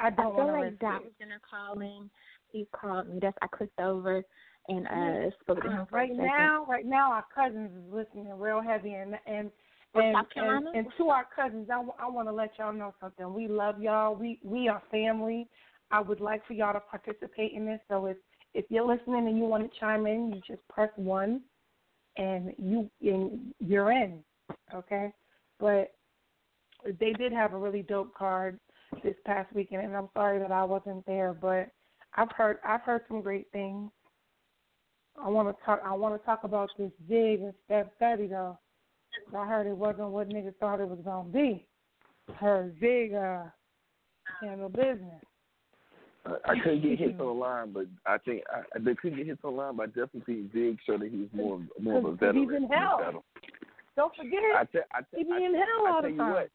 I 0.01 0.07
I 0.07 0.09
don't 0.09 0.35
feel 0.35 0.45
want 0.45 0.49
to 0.49 0.53
like 0.53 0.63
risk 0.63 0.79
Dot 0.79 1.01
it. 1.01 1.03
was 1.03 1.13
gonna 1.19 1.39
call 1.49 1.81
in. 1.81 2.09
He 2.51 2.67
called 2.71 3.09
me. 3.09 3.19
That's 3.21 3.37
I 3.41 3.47
clicked 3.47 3.79
over 3.79 4.23
and 4.67 4.87
uh 4.87 5.29
spoke 5.41 5.61
to 5.61 5.69
him 5.69 5.85
for 5.89 5.97
a 5.97 6.01
right 6.01 6.11
now, 6.15 6.65
right 6.67 6.85
now, 6.85 7.11
our 7.11 7.25
cousins 7.33 7.71
is 7.71 7.93
listening 7.93 8.27
real 8.37 8.61
heavy, 8.61 8.93
and 8.93 9.15
and 9.27 9.51
and, 9.95 10.17
and, 10.35 10.67
and 10.75 10.87
to 10.97 11.07
our 11.07 11.25
cousins, 11.33 11.69
I, 11.71 12.09
want 12.09 12.27
to 12.27 12.33
let 12.33 12.51
y'all 12.59 12.73
know 12.73 12.93
something. 12.99 13.33
We 13.33 13.47
love 13.47 13.81
y'all. 13.81 14.13
We 14.13 14.39
we 14.43 14.67
are 14.67 14.81
family. 14.91 15.47
I 15.89 16.01
would 16.01 16.19
like 16.19 16.45
for 16.45 16.53
y'all 16.53 16.73
to 16.73 16.81
participate 16.81 17.53
in 17.53 17.65
this. 17.65 17.79
So 17.87 18.05
if 18.07 18.17
if 18.55 18.65
you're 18.69 18.87
listening 18.87 19.27
and 19.27 19.37
you 19.37 19.43
want 19.43 19.69
to 19.69 19.79
chime 19.79 20.07
in, 20.07 20.33
you 20.33 20.41
just 20.47 20.65
press 20.69 20.89
one, 20.95 21.41
and 22.17 22.53
you 22.57 22.89
and 23.01 23.53
you're 23.59 23.91
in. 23.91 24.23
Okay, 24.73 25.11
but 25.59 25.93
they 26.99 27.11
did 27.13 27.33
have 27.33 27.53
a 27.53 27.57
really 27.57 27.81
dope 27.81 28.13
card 28.15 28.59
this 29.03 29.15
past 29.25 29.53
weekend, 29.53 29.83
and 29.83 29.95
I'm 29.95 30.09
sorry 30.13 30.39
that 30.39 30.51
I 30.51 30.63
wasn't 30.63 31.05
there, 31.05 31.33
but 31.33 31.69
I've 32.15 32.31
heard 32.31 32.57
I've 32.65 32.81
heard 32.81 33.01
some 33.09 33.21
great 33.21 33.47
things. 33.51 33.91
I 35.21 35.29
want 35.29 35.49
to 35.49 35.65
talk. 35.65 35.81
I 35.85 35.93
want 35.93 36.19
to 36.19 36.25
talk 36.25 36.45
about 36.45 36.69
this 36.77 36.91
Zig 37.09 37.41
and 37.41 37.53
Steph 37.65 37.87
Betty 37.99 38.27
though. 38.27 38.57
I 39.35 39.45
heard 39.45 39.67
it 39.67 39.75
wasn't 39.75 40.09
what 40.09 40.29
niggas 40.29 40.55
thought 40.59 40.79
it 40.79 40.87
was 40.87 40.99
gonna 41.03 41.29
be. 41.29 41.67
Her 42.35 42.73
Zig 42.79 43.13
uh, 43.13 43.43
handle 44.41 44.69
business. 44.69 45.23
I, 46.25 46.51
I 46.51 46.59
couldn't 46.63 46.81
get 46.81 46.99
hits 46.99 47.19
on 47.19 47.25
the 47.27 47.31
line, 47.33 47.71
but 47.71 47.85
I 48.05 48.17
think 48.19 48.43
I, 48.51 48.59
I 48.75 48.79
they 48.79 48.95
couldn't 48.95 49.17
get 49.17 49.27
hits 49.27 49.41
on 49.43 49.55
the 49.55 49.61
line, 49.61 49.75
but 49.77 49.83
I 49.83 49.85
definitely 49.87 50.21
think 50.25 50.53
Zig 50.53 50.77
showed 50.85 51.01
that 51.01 51.11
he 51.11 51.17
was 51.17 51.29
more 51.33 51.61
more 51.79 51.99
of 51.99 52.05
a 52.05 52.11
veteran. 52.13 52.35
he's 52.37 52.55
in 52.55 52.61
this 52.63 52.71
hell. 52.73 52.97
battle. 52.99 53.23
Don't 53.95 54.13
forget, 54.15 54.41
I 54.55 54.65
tell, 54.65 54.81
I 54.93 54.99
tell, 54.99 55.17
he 55.17 55.23
be 55.23 55.31
I, 55.33 55.37
in 55.37 55.53
hell 55.53 55.87
I 55.87 55.89
all 55.89 56.01
tell 56.01 56.09
the 56.09 56.15
you 56.15 56.17
what. 56.17 56.49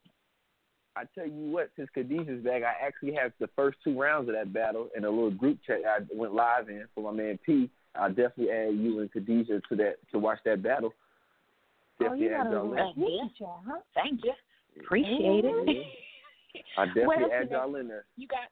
I 0.96 1.04
tell 1.14 1.26
you 1.26 1.50
what, 1.52 1.70
since 1.76 1.88
Khadijah's 1.96 2.44
back, 2.44 2.62
I 2.64 2.84
actually 2.84 3.14
have 3.14 3.30
the 3.38 3.48
first 3.54 3.78
two 3.84 3.98
rounds 3.98 4.28
of 4.28 4.34
that 4.34 4.52
battle 4.52 4.88
in 4.96 5.04
a 5.04 5.08
little 5.10 5.30
group 5.30 5.58
chat 5.64 5.78
I 5.86 6.00
went 6.12 6.34
live 6.34 6.68
in 6.68 6.84
for 6.94 7.12
my 7.12 7.16
man 7.16 7.38
P. 7.46 7.70
I 7.94 8.08
definitely 8.08 8.50
add 8.50 8.74
you 8.74 9.00
and 9.00 9.10
Khadijah 9.12 9.60
to 9.68 9.76
that 9.76 9.96
to 10.12 10.18
watch 10.18 10.38
that 10.44 10.62
battle. 10.62 10.92
Oh, 10.92 12.04
Definitely 12.04 12.26
you 12.26 12.34
add 12.34 12.44
got 12.44 12.46
a 12.46 12.50
y'all 12.50 12.64
in. 12.64 12.70
little 12.70 12.92
sneaky 12.94 13.32
huh? 13.40 13.78
Thank 13.94 14.20
you. 14.24 14.32
Appreciate 14.80 15.44
it. 15.44 15.54
Mm-hmm. 15.54 16.80
I 16.80 16.86
definitely 16.86 17.32
add 17.32 17.50
y'all 17.50 17.74
in 17.76 17.88
there. 17.88 18.04
You 18.16 18.26
got 18.26 18.48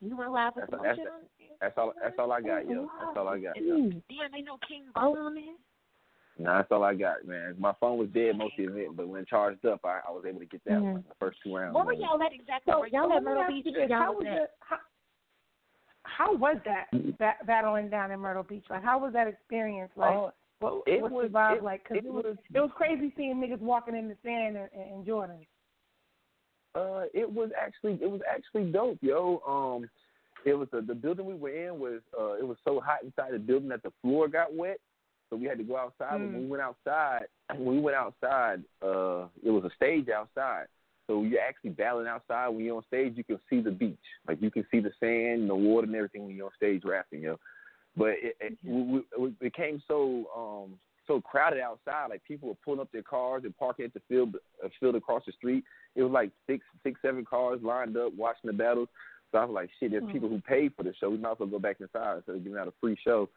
You 0.00 0.16
went 0.16 0.32
live 0.32 0.56
with 0.56 0.70
That's- 0.70 0.96
that's- 0.96 1.22
That's 1.60 1.76
all. 1.76 1.92
That's 2.02 2.18
all 2.18 2.32
I 2.32 2.40
got, 2.40 2.66
yo. 2.66 2.88
That's 3.00 3.16
all 3.16 3.28
I 3.28 3.38
got. 3.38 3.56
Yo. 3.60 3.76
Damn, 4.08 4.34
ain't 4.34 4.46
no 4.46 4.56
King 4.66 4.84
Bo 4.94 5.14
on 5.14 5.34
there. 5.34 5.54
Nah, 6.38 6.56
that's 6.56 6.72
all 6.72 6.82
I 6.84 6.94
got, 6.94 7.26
man. 7.26 7.54
My 7.58 7.74
phone 7.78 7.98
was 7.98 8.08
dead 8.10 8.38
most 8.38 8.58
of 8.58 8.64
the 8.64 8.72
event, 8.80 8.96
but 8.96 9.08
when 9.08 9.26
charged 9.26 9.66
up, 9.66 9.84
I, 9.84 10.00
I 10.08 10.10
was 10.10 10.24
able 10.26 10.40
to 10.40 10.46
get 10.46 10.64
that 10.64 10.78
Mhm. 10.78 10.92
one 10.92 11.04
the 11.06 11.14
first 11.16 11.38
two 11.42 11.54
rounds. 11.54 11.74
Where 11.74 11.84
were 11.84 11.92
y'all 11.92 12.22
at 12.22 12.32
exactly? 12.32 12.72
So, 12.72 12.80
Were 12.80 12.86
y'all 12.86 13.12
at 13.12 13.22
Myrtle 13.22 13.44
Beach? 13.46 13.66
you 13.66 13.78
or. 13.78 13.88
How 13.88 14.04
Y'all 14.04 14.14
was 14.14 14.24
was 14.24 14.26
at 14.26 14.42
it? 14.44 14.50
How, 14.60 14.78
how 16.04 16.34
was 16.34 16.56
that 16.64 16.86
ba- 17.18 17.36
battling 17.44 17.90
down 17.90 18.10
in 18.10 18.20
Myrtle 18.20 18.42
Beach? 18.42 18.64
Like, 18.70 18.82
how 18.82 18.98
was 18.98 19.12
that 19.12 19.26
experience? 19.28 19.92
Like, 19.96 20.14
Oh, 20.16 20.32
what, 20.60 20.82
it 20.86 21.02
what's 21.02 21.12
was- 21.12 21.26
the 21.30 21.38
vibe 21.38 21.56
it- 21.58 21.62
like? 21.62 21.82
Because 21.82 21.98
it 21.98 22.06
it, 22.06 22.12
was, 22.12 22.24
was- 22.24 22.38
it 22.54 22.60
was 22.60 22.70
crazy 22.74 23.12
seeing 23.18 23.36
niggas 23.36 23.60
walking 23.60 23.94
in 23.94 24.08
the 24.08 24.16
sand 24.22 24.56
and, 24.56 24.70
and 24.72 25.04
Jordan. 25.04 25.46
Uh, 26.74 27.04
it 27.12 27.30
was 27.30 27.50
actually 27.60 27.98
it 28.00 28.10
was 28.10 28.20
actually 28.30 28.70
dope, 28.70 28.98
yo. 29.00 29.42
Um, 29.46 29.90
it 30.44 30.54
was 30.54 30.68
the 30.72 30.80
the 30.80 30.94
building 30.94 31.26
we 31.26 31.34
were 31.34 31.50
in 31.50 31.78
was 31.78 32.00
uh 32.18 32.32
it 32.34 32.46
was 32.46 32.56
so 32.64 32.80
hot 32.80 33.02
inside 33.04 33.32
the 33.32 33.38
building 33.38 33.68
that 33.68 33.82
the 33.82 33.92
floor 34.02 34.28
got 34.28 34.54
wet, 34.54 34.78
so 35.28 35.36
we 35.36 35.46
had 35.46 35.58
to 35.58 35.64
go 35.64 35.76
outside. 35.76 36.20
Mm. 36.20 36.32
when 36.32 36.42
we 36.42 36.46
went 36.48 36.62
outside, 36.62 37.24
when 37.56 37.76
we 37.76 37.80
went 37.80 37.96
outside, 37.96 38.62
uh, 38.82 39.26
it 39.44 39.50
was 39.50 39.64
a 39.64 39.74
stage 39.74 40.08
outside. 40.08 40.66
So 41.06 41.24
you're 41.24 41.40
actually 41.40 41.70
battling 41.70 42.06
outside. 42.06 42.48
When 42.48 42.64
you're 42.64 42.76
on 42.76 42.84
stage, 42.86 43.14
you 43.16 43.24
can 43.24 43.40
see 43.50 43.60
the 43.60 43.72
beach, 43.72 43.98
like 44.28 44.40
you 44.40 44.50
can 44.50 44.64
see 44.70 44.78
the 44.78 44.92
sand, 45.00 45.50
the 45.50 45.54
water, 45.54 45.86
and 45.86 45.96
everything 45.96 46.24
when 46.24 46.36
you're 46.36 46.46
on 46.46 46.52
stage 46.56 46.82
rapping, 46.84 47.22
yo. 47.22 47.38
But 47.96 48.10
it 48.22 48.36
it, 48.40 48.58
we, 48.64 49.02
we, 49.18 49.28
it 49.28 49.38
became 49.40 49.82
so 49.88 50.26
um 50.36 50.78
so 51.10 51.20
crowded 51.20 51.60
outside. 51.60 52.06
Like 52.08 52.22
people 52.24 52.48
were 52.48 52.54
pulling 52.64 52.80
up 52.80 52.92
their 52.92 53.02
cars 53.02 53.42
and 53.44 53.56
parking 53.56 53.84
at 53.84 53.94
the 53.94 54.00
field 54.08 54.36
uh, 54.64 54.68
field 54.78 54.94
across 54.94 55.22
the 55.26 55.32
street. 55.32 55.64
It 55.96 56.02
was 56.02 56.12
like 56.12 56.30
six 56.46 56.64
six 56.84 57.00
seven 57.02 57.24
cars 57.24 57.60
lined 57.62 57.96
up 57.96 58.12
watching 58.16 58.46
the 58.46 58.52
battles. 58.52 58.88
So 59.32 59.38
I 59.38 59.44
was 59.44 59.54
like, 59.54 59.70
shit. 59.78 59.92
There's 59.92 60.10
people 60.12 60.28
who 60.28 60.40
paid 60.40 60.72
for 60.76 60.82
the 60.82 60.94
show. 61.00 61.10
We 61.10 61.18
might 61.18 61.32
as 61.32 61.36
well 61.38 61.48
go 61.48 61.58
back 61.58 61.76
inside 61.80 62.16
instead 62.16 62.36
of 62.36 62.44
giving 62.44 62.58
out 62.58 62.68
a 62.68 62.72
free 62.80 62.96
show. 63.04 63.28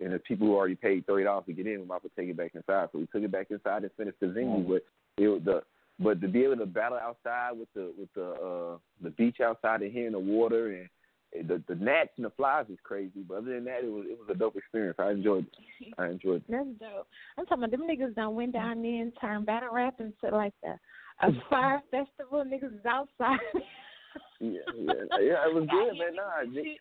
And 0.00 0.12
the 0.12 0.18
people 0.18 0.46
who 0.46 0.54
already 0.54 0.74
paid 0.74 1.06
thirty 1.06 1.24
dollars 1.24 1.44
to 1.46 1.52
get 1.52 1.66
in, 1.66 1.80
we 1.80 1.86
might 1.86 1.96
as 1.96 2.02
well 2.04 2.12
take 2.16 2.28
it 2.28 2.36
back 2.36 2.54
inside. 2.54 2.88
So 2.92 2.98
we 2.98 3.06
took 3.06 3.22
it 3.22 3.32
back 3.32 3.50
inside 3.50 3.82
and 3.82 3.92
finished 3.96 4.20
the 4.20 4.28
venue. 4.28 4.66
But 4.66 4.82
it 5.22 5.28
was 5.28 5.42
the 5.44 5.62
but 6.00 6.20
to 6.20 6.28
be 6.28 6.44
able 6.44 6.56
to 6.58 6.66
battle 6.66 6.98
outside 6.98 7.52
with 7.58 7.68
the 7.74 7.92
with 7.98 8.12
the 8.14 8.30
uh 8.30 8.78
the 9.02 9.10
beach 9.10 9.40
outside 9.40 9.82
and 9.82 9.92
hearing 9.92 10.12
the 10.12 10.18
water 10.18 10.72
and 10.72 10.88
the 11.32 11.62
the 11.68 11.74
gnats 11.74 12.10
and 12.16 12.24
the 12.26 12.30
flies 12.30 12.66
is 12.70 12.78
crazy. 12.82 13.22
But 13.28 13.38
other 13.38 13.54
than 13.54 13.64
that, 13.64 13.84
it 13.84 13.90
was 13.92 14.04
it 14.08 14.18
was 14.18 14.28
a 14.30 14.34
dope 14.38 14.56
experience. 14.56 14.96
I 14.98 15.10
enjoyed 15.10 15.46
it. 15.46 15.94
I 15.98 16.06
enjoyed 16.08 16.36
it. 16.36 16.44
That's 16.48 16.68
dope. 16.80 17.06
I'm 17.38 17.46
talking 17.46 17.64
about 17.64 17.70
them 17.70 17.82
niggas 17.88 18.14
done 18.14 18.34
went 18.34 18.52
down 18.52 18.82
there 18.82 19.02
and 19.02 19.12
turned 19.20 19.46
battle 19.46 19.70
rap 19.72 20.00
into 20.00 20.34
like 20.34 20.54
a 20.64 20.78
a 21.26 21.32
fire 21.50 21.82
festival. 21.90 22.44
Niggas 22.44 22.74
is 22.78 22.86
outside. 22.86 23.38
Yeah, 24.40 24.60
yeah, 24.76 24.92
yeah. 25.20 25.46
It 25.48 25.54
was 25.54 25.66
good, 25.70 25.98
man. 25.98 26.14
Nah, 26.16 26.60
it- 26.60 26.78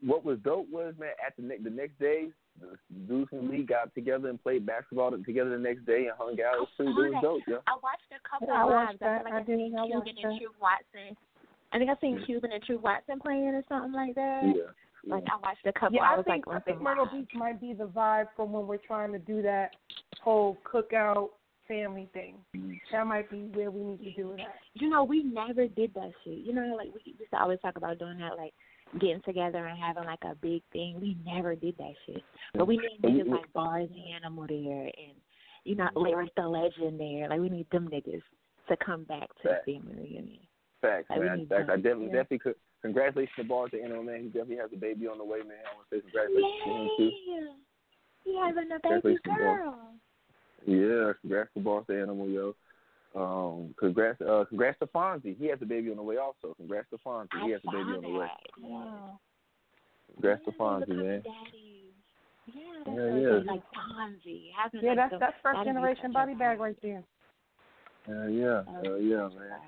what 0.00 0.24
was 0.24 0.38
dope 0.44 0.68
was 0.70 0.94
man 0.98 1.10
at 1.26 1.34
the 1.36 1.42
ne- 1.42 1.58
the 1.58 1.70
next 1.70 1.98
day, 1.98 2.28
the 2.60 2.78
dudes 3.08 3.28
from 3.30 3.46
the 3.46 3.52
league 3.52 3.66
got 3.68 3.92
together 3.94 4.28
and 4.28 4.40
played 4.42 4.64
basketball 4.64 5.10
together 5.10 5.50
the 5.50 5.58
next 5.58 5.84
day 5.86 6.06
and 6.06 6.14
hung 6.16 6.38
out. 6.40 6.54
It 6.54 6.60
was 6.60 6.68
pretty 6.76 6.90
it 6.90 7.14
was 7.14 7.22
dope, 7.22 7.42
yeah. 7.48 7.56
I 7.66 7.74
watched 7.82 8.06
a 8.14 8.22
couple 8.22 8.50
I 8.54 8.62
of 8.62 8.68
watched 8.70 9.02
lives. 9.02 9.02
I 9.02 9.06
that. 9.06 9.22
feel 9.22 9.24
like 9.26 9.34
I 9.34 9.38
I 9.38 9.42
did. 9.42 9.58
seen 9.58 9.74
I 9.74 9.86
Cuban 9.86 9.98
watched 9.98 10.08
and 10.10 10.18
that. 10.18 10.38
True 10.38 10.54
Watson. 10.62 11.10
I 11.18 11.27
think 11.76 11.90
I've 11.90 11.98
seen 12.00 12.22
Cuban 12.24 12.52
and 12.52 12.62
True 12.62 12.78
Watson 12.78 13.20
playing 13.20 13.48
or 13.48 13.62
something 13.68 13.92
like 13.92 14.14
that. 14.14 14.42
Yeah. 14.44 14.62
Like 15.06 15.24
I 15.30 15.36
watched 15.42 15.66
a 15.66 15.72
couple. 15.72 15.96
Yeah, 15.96 16.02
I 16.02 16.14
I 16.14 16.16
was 16.16 16.24
think 16.26 16.46
like, 16.46 16.56
I 16.56 16.60
think 16.60 16.76
some 16.78 16.84
Myrtle 16.84 17.04
live. 17.04 17.12
Beach 17.12 17.30
might 17.34 17.60
be 17.60 17.72
the 17.74 17.84
vibe 17.84 18.28
for 18.36 18.46
when 18.46 18.66
we're 18.66 18.78
trying 18.78 19.12
to 19.12 19.18
do 19.18 19.42
that 19.42 19.72
whole 20.22 20.56
cookout 20.64 21.28
family 21.66 22.08
thing. 22.14 22.36
Mm-hmm. 22.56 22.72
That 22.92 23.06
might 23.06 23.30
be 23.30 23.50
where 23.52 23.70
we 23.70 23.82
need 23.84 24.02
to 24.04 24.12
do 24.22 24.32
it 24.32 24.40
at. 24.40 24.54
You 24.74 24.88
know, 24.88 25.04
we 25.04 25.22
never 25.22 25.66
did 25.68 25.92
that 25.94 26.10
shit. 26.24 26.38
You 26.38 26.52
know, 26.54 26.74
like 26.76 26.88
we 26.94 27.00
used 27.04 27.30
to 27.30 27.40
always 27.40 27.60
talk 27.60 27.76
about 27.76 27.98
doing 27.98 28.18
that, 28.18 28.36
like 28.38 28.54
getting 29.00 29.20
together 29.24 29.66
and 29.66 29.78
having 29.78 30.04
like 30.04 30.22
a 30.24 30.34
big 30.34 30.62
thing. 30.72 30.98
We 31.00 31.16
never 31.26 31.54
did 31.54 31.76
that 31.78 31.92
shit. 32.06 32.22
But 32.54 32.66
we 32.66 32.78
need 32.78 32.98
And 33.02 33.14
we- 33.14 33.22
niggas 33.22 33.30
like 33.30 33.52
Bars 33.52 33.88
and 33.94 34.14
Animal 34.16 34.46
there 34.48 34.84
and 34.84 35.14
you 35.64 35.74
know, 35.74 35.88
Lyric 35.94 36.34
the 36.34 36.48
Legend 36.48 36.98
there. 36.98 37.28
Like 37.28 37.40
we 37.40 37.50
need 37.50 37.66
them 37.70 37.88
niggas 37.92 38.22
to 38.68 38.76
come 38.84 39.04
back 39.04 39.28
to 39.42 39.48
the 39.66 39.72
family 39.72 39.94
reunion. 39.94 40.40
Facts, 40.80 41.10
Like, 41.10 41.20
man. 41.20 41.38
need 41.38 41.48
Facts. 41.48 41.68
I 41.70 41.76
definitely 41.76 42.06
Yeah. 42.06 42.12
definitely 42.12 42.38
could 42.38 42.54
congratulations 42.82 43.34
to 43.36 43.44
Bars 43.44 43.70
to 43.72 43.82
Animal 43.82 44.04
man. 44.04 44.20
He 44.22 44.28
definitely 44.28 44.56
has 44.56 44.72
a 44.72 44.76
baby 44.76 45.06
on 45.08 45.18
the 45.18 45.24
way, 45.24 45.42
man. 45.42 45.58
I 45.70 45.74
want 45.74 45.88
to 45.90 45.96
say 45.96 46.00
congratulations 46.02 46.62
to 46.64 46.70
him 46.70 46.88
too. 46.96 47.10
Yeah. 47.26 47.52
He 48.24 48.36
having 48.36 48.70
a 48.72 48.78
baby 48.80 49.18
girl. 49.24 49.92
Yeah, 50.66 51.12
congrats 51.20 51.50
to 51.54 51.60
Bars 51.60 51.86
the 51.88 52.00
Animal, 52.00 52.28
yo. 52.28 52.54
Um, 53.14 53.74
congrats, 53.78 54.20
uh, 54.20 54.44
congrats 54.48 54.78
to 54.80 54.86
Fonzie. 54.86 55.36
He 55.36 55.46
has 55.46 55.60
a 55.62 55.66
baby 55.66 55.90
on 55.90 55.96
the 55.96 56.02
way, 56.02 56.18
also. 56.18 56.54
Congrats 56.54 56.88
to 56.90 56.98
Fonzie. 56.98 57.28
He 57.42 57.48
I 57.50 57.52
has 57.52 57.60
a 57.66 57.70
baby 57.70 57.84
saw 57.90 57.96
on 57.96 58.02
the 58.02 58.08
way. 58.10 58.26
that. 58.26 58.40
Yeah. 58.58 59.10
Congrats 60.12 60.44
to 60.44 60.52
Fonzie, 60.52 60.88
man. 60.88 61.22
Daddy. 61.22 61.94
Yeah, 62.54 62.62
that's 62.84 62.88
Yeah, 62.88 62.94
so 62.94 63.16
yeah. 63.16 63.52
Like 63.52 63.62
Fonzie. 63.72 64.52
Having, 64.52 64.80
Yeah, 64.82 64.88
like, 64.90 64.96
that's 64.96 65.10
the- 65.12 65.18
that's 65.18 65.40
first 65.42 65.64
generation 65.64 66.02
such 66.04 66.12
body 66.12 66.34
bag 66.34 66.60
right 66.60 66.80
there. 66.82 67.02
Uh, 68.08 68.26
yeah, 68.26 68.62
uh, 68.86 68.94
yeah, 68.96 69.28
man. 69.28 69.60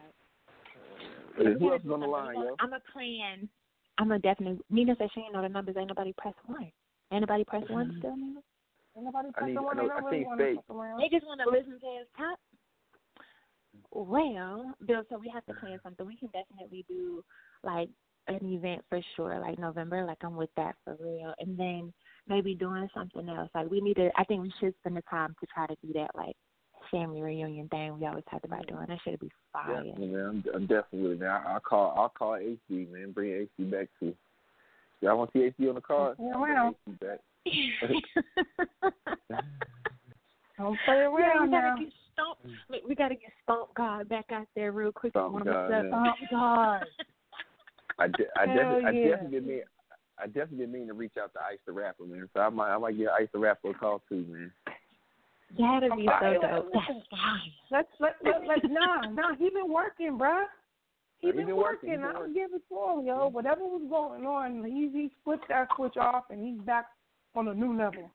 Who 1.37 1.73
else 1.73 1.83
is 1.85 1.91
on 1.91 2.01
the 2.01 2.07
line, 2.07 2.35
yo? 2.35 2.57
I'm 2.61 2.73
a 2.73 2.81
plan. 2.93 3.49
I'm 3.99 4.13
a 4.13 4.19
definite. 4.19 4.59
Nina 4.71 4.95
said 4.99 5.09
she 5.15 5.21
ain't 5.21 5.33
know 5.33 5.43
the 5.43 5.49
numbers. 5.49 5.77
Ain't 5.79 5.89
nobody 5.89 6.15
press 6.17 6.35
one. 6.47 6.71
Ain't 7.13 7.21
nobody 7.23 7.45
press 7.45 7.65
one 7.69 7.89
mm-hmm. 7.89 7.99
still, 7.99 8.17
Nina? 8.17 8.41
Ain't 8.97 9.05
nobody 9.05 9.29
I 9.37 9.47
need- 9.47 9.55
fucking 9.55 9.59
I 9.59 9.61
one. 9.61 9.77
know- 9.77 9.83
They 9.83 9.91
I 9.91 9.99
really 9.99 10.11
think 10.11 10.27
want 10.27 10.41
to 10.41 10.45
Faith- 10.47 10.57
fuck 10.67 10.77
around. 10.77 11.01
They 11.01 11.09
just 11.09 11.27
want 11.27 11.41
to 11.45 11.51
listen 11.51 11.73
to 11.81 11.87
his 11.99 12.09
top. 12.17 12.39
Well, 13.93 14.75
Bill, 14.87 15.03
so 15.09 15.19
we 15.19 15.29
have 15.33 15.45
to 15.47 15.55
plan 15.55 15.79
something. 15.83 16.07
We 16.07 16.17
can 16.17 16.29
definitely 16.29 16.85
do 16.89 17.25
like 17.63 17.89
an 18.29 18.39
event 18.43 18.83
for 18.89 19.01
sure, 19.17 19.39
like 19.41 19.59
November. 19.59 20.05
Like 20.05 20.19
I'm 20.23 20.37
with 20.37 20.51
that 20.57 20.77
for 20.85 20.97
real, 21.01 21.35
and 21.39 21.59
then 21.59 21.93
maybe 22.29 22.55
doing 22.55 22.89
something 22.95 23.29
else. 23.29 23.51
Like 23.55 23.71
we 23.71 23.81
need 23.81 23.95
to. 23.97 24.11
I 24.17 24.25
think 24.25 24.43
we 24.43 24.53
should 24.61 24.75
spend 24.79 24.97
the 24.97 25.03
time 25.11 25.35
to 25.41 25.47
try 25.53 25.67
to 25.67 25.77
do 25.85 25.93
that, 25.95 26.11
like 26.15 26.37
family 26.91 27.23
reunion 27.23 27.69
thing 27.69 27.99
we 27.99 28.07
always 28.07 28.25
talked 28.31 28.45
about 28.45 28.67
doing. 28.67 28.87
That 28.89 28.99
should 29.05 29.21
be 29.21 29.31
fire. 29.53 29.83
Definitely, 29.83 30.09
man. 30.09 30.27
I'm, 30.27 30.45
I'm 30.55 30.67
definitely 30.67 31.03
with 31.03 31.13
it, 31.13 31.21
man. 31.21 31.31
I, 31.31 31.55
I'll 31.55 31.61
call. 31.61 31.95
I'll 31.97 32.09
call 32.09 32.33
HD, 32.33 32.91
man. 32.91 33.13
Bring 33.13 33.49
HD 33.59 33.71
back 33.71 33.89
too. 33.99 34.15
Y'all 35.01 35.17
want 35.17 35.33
to 35.33 35.39
see 35.39 35.63
HD 35.63 35.69
on 35.69 35.77
the 35.77 35.81
card? 35.81 36.17
Yeah, 36.19 36.33
I'll 36.35 36.41
well. 36.41 36.75
HD 36.87 37.01
back. 37.01 37.21
Don't 40.59 40.79
play 40.85 40.97
Yeah, 40.97 41.09
we 41.43 41.49
now. 41.49 41.51
gotta 41.51 41.85
get 41.85 41.93
Stomp. 42.13 42.39
Look, 42.69 42.81
we 42.87 42.95
gotta 42.95 43.15
get 43.15 43.33
Stomp 43.45 43.75
God 43.75 44.09
back 44.09 44.27
out 44.31 44.47
there 44.55 44.73
real 44.73 44.93
quick. 44.93 45.13
Stomp 45.13 45.33
One 45.33 45.43
of 45.43 45.49
God, 45.49 45.73
us 45.73 45.85
yeah. 45.91 45.91
Oh 45.95 46.27
God. 46.31 46.85
I, 47.99 48.09
de- 48.09 48.39
I 48.39 48.47
Hell 48.47 48.57
definitely, 48.57 48.85
I 48.85 48.91
yeah. 48.91 49.09
definitely 49.11 49.41
been 49.41 49.49
mean, 49.49 49.63
I 50.19 50.27
definitely 50.27 50.59
been 50.59 50.73
meaning 50.73 50.89
to 50.89 50.95
reach 50.95 51.13
out 51.21 51.33
to 51.35 51.41
Ice 51.41 51.59
the 51.67 51.73
Rapper, 51.73 52.05
man. 52.05 52.29
So 52.35 52.41
I 52.41 52.49
might, 52.51 52.75
I 52.75 52.79
might 52.79 52.99
get 52.99 53.09
Ice 53.09 53.29
the 53.33 53.39
Rapper 53.39 53.71
a 53.71 53.75
call 53.75 54.03
too, 54.09 54.25
man. 54.29 54.53
That'd 55.59 55.93
be 55.97 56.07
so 56.21 56.33
dope. 56.41 56.71
That's 56.73 56.87
fire. 57.11 57.41
Let's 57.71 57.89
let 57.99 58.17
let 58.25 58.47
let 58.47 58.65
nah 58.71 59.01
nah. 59.11 59.35
He 59.37 59.51
been 59.51 59.71
working, 59.73 60.19
bruh. 60.19 60.45
He 61.21 61.29
He 61.29 61.33
been, 61.33 61.47
been 61.47 61.57
working, 61.57 61.91
working. 61.91 62.05
I'll 62.05 62.15
working. 62.21 62.35
give 62.35 62.51
it 62.55 62.63
to 62.69 62.99
him, 63.01 63.07
yo. 63.07 63.29
Whatever 63.29 63.63
was 63.63 63.83
going 63.91 64.27
on, 64.27 64.65
he 64.65 64.89
he 64.93 65.11
flipped 65.25 65.49
that 65.49 65.69
switch 65.77 65.97
off 65.97 66.25
and 66.31 66.41
he's 66.43 66.61
back 66.65 66.87
on 67.35 67.49
a 67.49 67.55
new 67.55 67.77
level. 67.77 68.11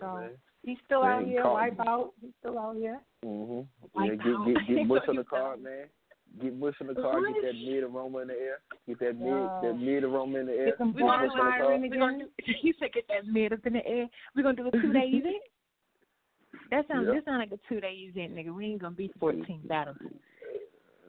So 0.00 0.06
man. 0.16 0.30
he's 0.64 0.78
still 0.84 1.02
Man, 1.02 1.12
out 1.22 1.24
here, 1.24 1.44
wipe 1.50 1.78
me. 1.78 1.84
out. 1.86 2.12
He's 2.20 2.32
still 2.40 2.58
out 2.58 2.76
here. 2.76 3.00
Mhm. 3.24 3.66
Yeah, 3.96 4.14
get 4.14 4.46
get 4.66 4.76
get 4.76 4.88
Bush 4.88 5.02
on 5.08 5.16
the 5.16 5.24
card, 5.34 5.62
man. 5.62 5.86
Get 6.42 6.58
Bush 6.60 6.74
on 6.80 6.88
the 6.88 6.94
card. 6.94 7.22
Get 7.34 7.42
that 7.42 7.54
mid 7.54 7.82
aroma 7.84 8.18
in 8.18 8.28
the 8.28 8.34
air. 8.34 8.58
Get 8.86 8.98
that 9.00 9.16
mid 9.18 9.28
Yeah. 9.28 9.60
that 9.62 9.74
mid 9.78 10.04
aroma 10.04 10.38
in 10.38 10.46
the 10.46 10.52
air. 10.52 10.66
Get 10.66 10.78
them 10.78 10.92
We 10.94 11.00
gonna 11.02 11.12
bars 11.28 11.30
do 11.32 11.38
firing 11.38 11.84
it. 11.84 11.92
Gonna 11.92 12.14
again. 12.16 12.28
do. 12.46 12.52
You 12.62 12.74
said 12.78 12.92
get 12.92 13.06
that 13.08 13.26
mid 13.26 13.52
up 13.52 13.64
in 13.66 13.72
the 13.74 13.86
air. 13.86 14.06
We're 14.34 14.42
gonna 14.42 14.56
do 14.56 14.68
a 14.68 14.70
two 14.70 14.92
day 14.92 15.06
event. 15.12 15.36
That 16.70 16.86
sounds. 16.88 17.06
Yeah. 17.06 17.14
This 17.14 17.24
sound 17.24 17.38
like 17.38 17.52
a 17.52 17.60
two 17.68 17.80
day 17.80 17.94
event, 18.10 18.34
nigga. 18.34 18.54
We 18.54 18.66
ain't 18.66 18.82
gonna 18.82 18.94
be 18.94 19.10
fourteen 19.18 19.60
battles. 19.66 19.96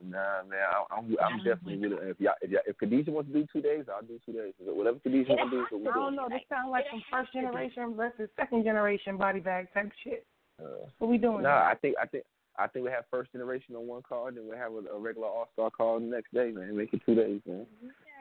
Nah, 0.03 0.43
man, 0.47 0.59
I, 0.61 0.95
I'm 0.95 1.15
I'm 1.19 1.37
definitely 1.37 1.77
with 1.77 1.93
it. 1.93 1.99
If 2.03 2.19
y'all, 2.19 2.33
if, 2.41 2.51
y'all, 2.51 2.61
if 2.67 2.77
Khadijah 2.77 3.11
wants 3.11 3.31
to 3.31 3.39
do 3.39 3.47
two 3.51 3.61
days, 3.61 3.85
I'll 3.91 4.05
do 4.05 4.19
two 4.25 4.31
days. 4.31 4.53
Whatever 4.59 4.99
Khadijah 4.99 5.33
wants 5.33 5.51
to 5.51 5.57
do, 5.57 5.61
is 5.63 5.83
what 5.83 5.95
I 5.95 5.99
don't 5.99 6.15
know. 6.15 6.27
This 6.29 6.41
sounds 6.49 6.69
like 6.69 6.85
some 6.91 7.01
first 7.11 7.33
generation 7.33 7.95
versus 7.95 8.29
second 8.37 8.63
generation 8.63 9.17
body 9.17 9.39
bag 9.39 9.67
type 9.73 9.91
shit. 10.03 10.25
Uh, 10.61 10.85
What 10.99 11.09
we 11.09 11.17
doing? 11.17 11.43
No, 11.43 11.49
I 11.49 11.73
think 11.81 11.95
I 12.01 12.05
think 12.05 12.23
I 12.59 12.67
think 12.67 12.85
we 12.85 12.91
have 12.91 13.05
first 13.09 13.31
generation 13.31 13.75
on 13.75 13.87
one 13.87 14.03
card, 14.07 14.35
then 14.35 14.47
we 14.49 14.55
have 14.55 14.71
a, 14.71 14.95
a 14.95 14.99
regular 14.99 15.27
All 15.27 15.49
Star 15.53 15.71
card 15.71 16.03
the 16.03 16.07
next 16.07 16.33
day, 16.33 16.51
man. 16.51 16.77
Make 16.77 16.93
it 16.93 17.01
two 17.05 17.15
days, 17.15 17.41
man. 17.47 17.65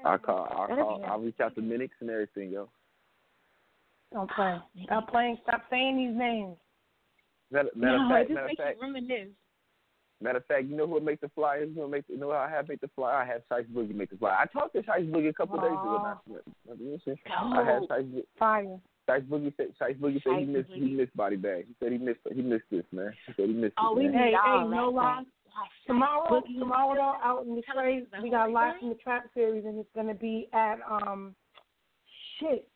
I'll 0.05 0.19
call. 0.19 0.49
I'll 0.51 0.77
call. 0.77 1.05
I'll 1.07 1.21
reach 1.21 1.41
out 1.41 1.55
to 1.57 1.61
Minix 1.61 1.91
and 2.01 2.11
everything, 2.11 2.51
yo. 2.51 2.69
Don't 4.13 4.31
play. 4.31 4.57
Stop 4.85 5.11
playing. 5.11 5.37
Stop 5.43 5.63
saying 5.69 5.97
these 5.97 6.17
names. 6.17 6.57
Matter, 7.51 7.69
matter 7.75 7.99
no, 7.99 8.05
of 8.05 8.11
fact, 8.11 8.23
it 8.23 8.29
just 8.29 8.35
matter 8.35 8.45
of 8.45 8.49
makes 8.49 8.63
fact, 8.63 8.77
you 8.77 8.83
reminisce. 8.83 9.29
matter 10.21 10.39
of 10.39 10.47
fact, 10.47 10.65
you 10.67 10.77
know 10.77 10.87
who 10.87 10.93
would 10.95 11.05
make 11.05 11.21
the 11.21 11.29
flyers? 11.35 11.69
You 11.75 11.83
know, 11.83 11.89
make 11.89 12.05
you 12.09 12.19
know 12.19 12.33
how 12.33 12.39
I 12.39 12.51
have 12.51 12.69
make 12.69 12.81
the 12.81 12.91
flyer? 12.97 13.15
I 13.17 13.25
have 13.25 13.43
Shice 13.51 13.69
Boogie 13.73 13.95
make 13.95 14.11
the 14.11 14.17
flyer. 14.17 14.37
I 14.41 14.47
talked 14.47 14.75
to 14.75 14.83
Shice 14.83 15.11
Boogie 15.11 15.29
a 15.29 15.33
couple 15.33 15.59
days 15.61 15.67
ago. 15.71 16.01
Not, 16.03 16.23
not, 16.29 16.43
not, 16.69 16.81
listen. 16.81 17.17
I 17.31 17.65
had 17.65 17.83
No. 17.83 17.87
Shice, 17.89 18.13
Bo- 18.13 18.23
Fire. 18.39 18.79
Shice 19.09 19.27
Boogie 19.29 19.53
said 19.57 19.67
Shice 19.81 19.99
Boogie 20.01 20.23
said 20.25 20.33
he 20.41 20.45
Shice 20.47 20.49
missed 20.49 20.71
he 20.73 20.81
missed 20.81 21.17
body 21.17 21.37
bag. 21.37 21.67
He 21.69 21.75
said 21.79 21.93
he 21.93 21.99
missed 21.99 22.21
he 22.35 22.43
missed 22.43 22.65
this 22.71 22.85
man. 22.93 23.13
He 23.27 23.33
said 23.37 23.47
he 23.49 23.55
missed 23.55 23.75
Oh, 23.79 23.93
it, 23.93 23.97
we 23.99 24.03
man. 24.09 24.13
need 24.13 24.19
Hey, 24.19 24.31
hey, 24.45 24.69
no 24.69 24.89
lie. 24.91 25.23
Tomorrow, 25.87 26.29
Boogie 26.29 26.59
tomorrow 26.59 26.89
Wonderland. 26.89 27.19
though, 27.23 27.29
out 27.29 27.47
in 27.47 27.55
the 27.55 27.63
Tell 27.63 27.77
trade, 27.83 28.07
we 28.23 28.31
got 28.31 28.51
live 28.51 28.73
thing. 28.75 28.81
from 28.81 28.89
the 28.91 28.95
trap 28.97 29.25
series, 29.33 29.65
and 29.65 29.79
it's 29.79 29.89
gonna 29.95 30.13
be 30.15 30.49
at 30.53 30.79
um, 30.91 31.35
shit, 32.39 32.69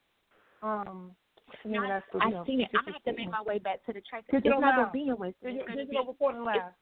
um, 0.62 1.10
what's 1.50 1.62
the 1.64 1.70
name 1.70 1.82
of? 1.82 2.02
I've 2.20 2.46
seen 2.46 2.60
it. 2.60 2.68
I'm 2.74 2.84
gonna 2.84 2.92
have 2.94 3.02
to 3.04 3.12
make 3.12 3.30
my 3.30 3.42
way 3.42 3.58
back 3.58 3.84
to 3.86 3.92
the 3.92 4.00
track. 4.02 4.24
It's 4.28 4.42
Digital 4.42 4.60
not 4.60 4.70
Now. 4.70 4.76
gonna 4.84 4.92
be 4.92 5.08
in 5.08 5.16
Winston. 5.18 5.34
Digital, 5.42 5.60
It's 5.60 5.68
gonna 5.68 5.84
digital 5.84 6.06
recording 6.06 6.44
lab. 6.44 6.72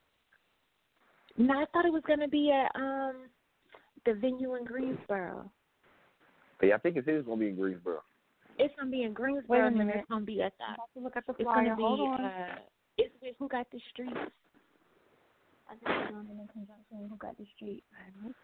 No, 1.37 1.55
I 1.61 1.65
thought 1.73 1.85
it 1.87 1.93
was 1.93 2.03
gonna 2.07 2.29
be 2.29 2.51
at 2.53 2.71
um 2.75 3.29
the 4.05 4.15
venue 4.15 4.55
in 4.57 4.65
Greensboro. 4.65 5.51
Yeah, 6.63 6.75
I 6.75 6.79
think 6.79 6.97
it 6.97 7.09
is 7.09 7.25
gonna 7.25 7.37
be 7.41 7.49
in 7.49 7.57
Greensboro. 7.57 8.03
It's 8.59 8.75
gonna 8.77 8.91
be 8.91 9.03
in 9.03 9.11
Wait 9.11 9.15
Greensboro, 9.15 9.61
a 9.65 9.67
and 9.69 9.79
then 9.79 9.87
minute. 9.87 10.01
it's 10.01 10.09
gonna 10.09 10.25
be 10.25 10.43
at 10.43 10.53
I'm 10.61 10.73
the. 10.73 10.75
about 10.75 10.89
to 10.95 11.01
look 11.01 11.17
at 11.17 11.27
the 11.27 11.33
It's 11.39 11.43
flyer. 11.43 11.65
gonna 11.65 11.77
be. 11.77 11.83
Hold 11.83 12.01
on. 12.01 12.25
uh 12.25 12.59
It's 12.99 13.15
with 13.23 13.35
Who 13.39 13.49
Got 13.49 13.67
the 13.71 13.81
Streets. 13.91 14.17
I 15.71 15.75
think 15.75 15.83
it's 15.85 16.13
on 16.15 16.27
in 16.31 16.49
conjunction 16.53 16.99
with 17.03 17.11
Who 17.11 17.17
Got 17.17 17.37
the 17.39 17.47
Street. 17.57 17.85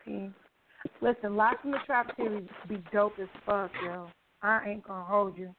Okay. 0.06 0.30
Listen, 1.00 1.36
live 1.36 1.56
from 1.62 1.70
the 1.72 1.78
trap 1.86 2.14
series 2.16 2.46
be 2.68 2.76
dope 2.92 3.18
as 3.20 3.28
fuck, 3.46 3.70
yo. 3.82 4.06
I 4.42 4.68
ain't 4.68 4.84
gonna 4.86 5.04
hold 5.04 5.36
you. 5.38 5.54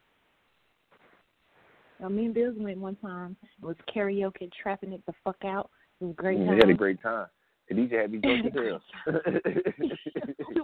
Now, 2.00 2.10
me 2.10 2.26
and 2.26 2.34
Bills 2.34 2.56
went 2.58 2.78
one 2.78 2.96
time. 2.98 3.38
It 3.62 3.66
was 3.66 3.76
karaoke, 3.94 4.52
trapping 4.62 4.92
it 4.94 5.02
the 5.06 5.14
fuck 5.24 5.38
out. 5.46 5.70
It 6.02 6.06
was 6.06 6.12
a 6.12 6.16
great 6.16 6.40
Mm, 6.40 6.46
time. 6.48 6.56
we 6.56 6.60
had 6.60 6.70
a 6.70 6.74
great 6.74 7.02
time. 7.02 7.28
The 7.70 7.76
DJ 7.76 8.02
had 8.02 8.12
me 8.12 8.18
drunk 8.20 8.46
as 8.46 8.54
hell. 8.54 8.82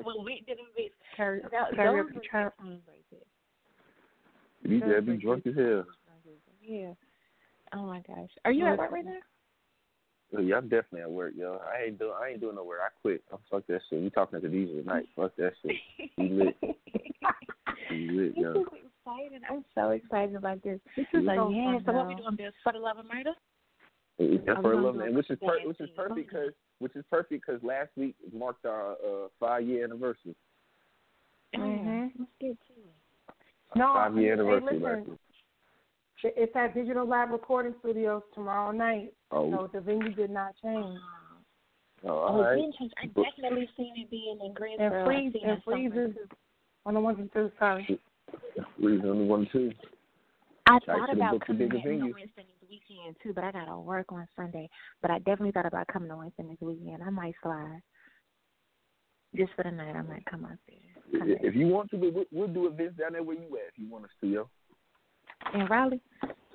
when 0.04 0.24
we 0.26 0.44
did 0.46 0.60
a 0.60 0.64
bit. 0.76 0.92
Carry, 1.16 1.42
That, 1.52 1.76
carry 1.76 2.00
those 2.00 2.10
up 2.10 2.16
were 2.16 2.22
the 2.22 2.28
trap. 2.28 2.54
right 2.60 2.82
there. 3.12 3.20
the 4.64 4.70
DJ 4.70 4.96
had 4.96 5.08
me 5.08 5.18
drunk 5.18 5.48
as 5.48 5.56
hell. 5.56 5.86
Yeah. 6.62 6.94
Oh 7.74 7.86
my 7.86 8.02
gosh. 8.02 8.30
Are 8.46 8.52
you 8.52 8.68
at 8.68 8.78
work 8.78 8.92
right 8.92 9.06
now? 9.06 9.18
Oh, 10.38 10.40
yeah, 10.42 10.56
I'm 10.58 10.70
definitely 10.70 11.02
at 11.02 11.12
work, 11.12 11.34
yo. 11.36 11.60
I 11.76 11.86
ain't 11.88 12.00
doing 12.00 12.14
I 12.22 12.30
ain't 12.30 12.40
doing 12.42 12.56
nowhere. 12.56 12.80
I 12.82 12.90
quit. 13.02 13.24
Oh, 13.34 13.40
fuck 13.50 13.66
that 13.68 13.82
shit. 13.90 14.02
We 14.02 14.10
talking 14.10 14.40
to 14.40 14.48
the 14.48 14.54
DJ 14.54 14.82
tonight. 14.84 15.06
Fuck 15.16 15.36
that 15.38 15.54
shit. 15.62 15.76
We 16.18 16.30
lit. 16.30 16.58
We 17.90 18.08
lit, 18.10 18.38
yo. 18.38 18.64
Is 19.06 19.08
exciting. 19.08 19.42
I'm 19.50 19.66
so 19.76 19.90
excited 19.92 20.36
about 20.36 20.64
this. 20.64 20.80
This 20.96 21.06
is 21.14 21.26
So 21.26 21.36
so 21.36 21.50
yeah. 21.50 21.64
fun, 21.74 21.84
So 21.86 21.92
what 21.94 22.08
we 22.08 22.14
yo. 22.14 22.20
doing, 22.20 22.36
Bills? 22.36 22.54
For 22.64 22.74
the 22.74 22.80
love 22.80 22.98
of 22.98 23.06
murder? 23.06 23.34
Yeah, 24.18 24.56
for 24.62 24.74
gonna 24.74 24.82
love, 24.86 24.96
do 24.96 25.02
and 25.02 25.16
which 25.16 25.30
is 25.30 25.40
per- 25.40 25.66
which 25.66 25.80
is 25.80 25.90
perfect 25.96 26.16
because 26.16 26.52
which 26.80 26.96
is 26.96 27.04
perfect 27.10 27.44
because 27.46 27.62
last 27.64 27.90
week 27.96 28.16
marked 28.34 28.66
our 28.66 28.92
uh, 28.94 29.28
five 29.40 29.64
year 29.66 29.84
anniversary. 29.86 30.36
Mhm. 31.56 32.12
Let's 32.20 32.32
get 32.40 32.58
to 32.68 32.74
it. 32.74 33.36
No, 33.76 33.94
five 33.94 34.16
year 34.18 34.36
hey, 34.36 34.42
anniversary 34.42 34.80
listen. 34.80 35.20
It's 36.24 36.56
at 36.56 36.76
Digital 36.76 37.08
Lab 37.08 37.32
Recording 37.32 37.74
Studios 37.80 38.22
tomorrow 38.36 38.72
night. 38.72 39.12
Oh, 39.32 39.50
So 39.50 39.70
the 39.74 39.82
venue 39.82 40.14
did 40.14 40.30
not 40.30 40.54
change. 40.64 41.00
oh, 42.04 42.08
Oh, 42.08 42.10
all 42.18 42.42
it 42.42 42.44
right. 42.46 42.56
didn't. 42.58 42.94
I 43.02 43.06
definitely 43.08 43.68
seen 43.76 43.94
it 43.98 44.12
being 44.12 44.40
in 44.44 44.54
Greensboro. 44.54 45.00
And 45.00 45.06
freeze 45.08 45.32
I 45.36 45.40
seen 45.40 45.50
and 45.50 45.58
it 45.58 45.64
somewhere, 45.66 45.90
freeze 45.90 46.10
is 46.12 46.16
too. 46.30 46.36
on 46.86 46.94
the 46.94 47.00
ones 47.00 47.18
and 47.20 47.34
twos. 47.34 47.52
Sorry. 47.58 48.00
Reason 48.80 49.10
only 49.10 49.26
one 49.26 49.48
two. 49.52 49.72
I 50.68 50.76
I 50.76 50.80
thought 50.80 51.14
about 51.14 51.42
coming 51.46 51.70
bigger 51.70 51.78
in 51.78 51.82
on 51.82 52.00
venue. 52.00 52.14
Winston 52.14 52.46
this 52.62 52.70
weekend 52.70 53.16
too, 53.22 53.34
but 53.34 53.44
I 53.44 53.52
gotta 53.52 53.78
work 53.78 54.12
on 54.12 54.28
Sunday. 54.36 54.70
But 55.02 55.12
I 55.12 55.18
definitely 55.20 55.52
thought 55.52 55.66
about 55.66 55.88
coming 55.88 56.10
to 56.10 56.18
Winston 56.18 56.50
this 56.50 56.58
weekend. 56.62 57.04
I 57.04 57.10
might 57.10 57.36
slide. 57.44 57.82
Just 59.36 59.54
for 59.56 59.64
the 59.64 59.72
night, 59.72 59.96
I 59.96 60.02
might 60.02 60.26
come 60.26 60.46
out 60.46 60.58
there. 60.68 61.20
Come 61.20 61.30
If 61.42 61.56
you 61.56 61.68
want 61.68 61.90
to, 61.92 61.98
we'll, 61.98 62.26
we'll 62.32 62.48
do 62.50 62.68
events 62.68 62.98
down 62.98 63.14
there 63.14 63.24
where 63.24 63.38
you 63.38 63.44
at 63.44 63.70
if 63.74 63.78
you 63.78 63.90
want 63.90 64.04
us 64.04 64.12
to, 64.20 64.28
yo. 64.28 64.50
in 65.54 65.66
Raleigh. 65.68 66.02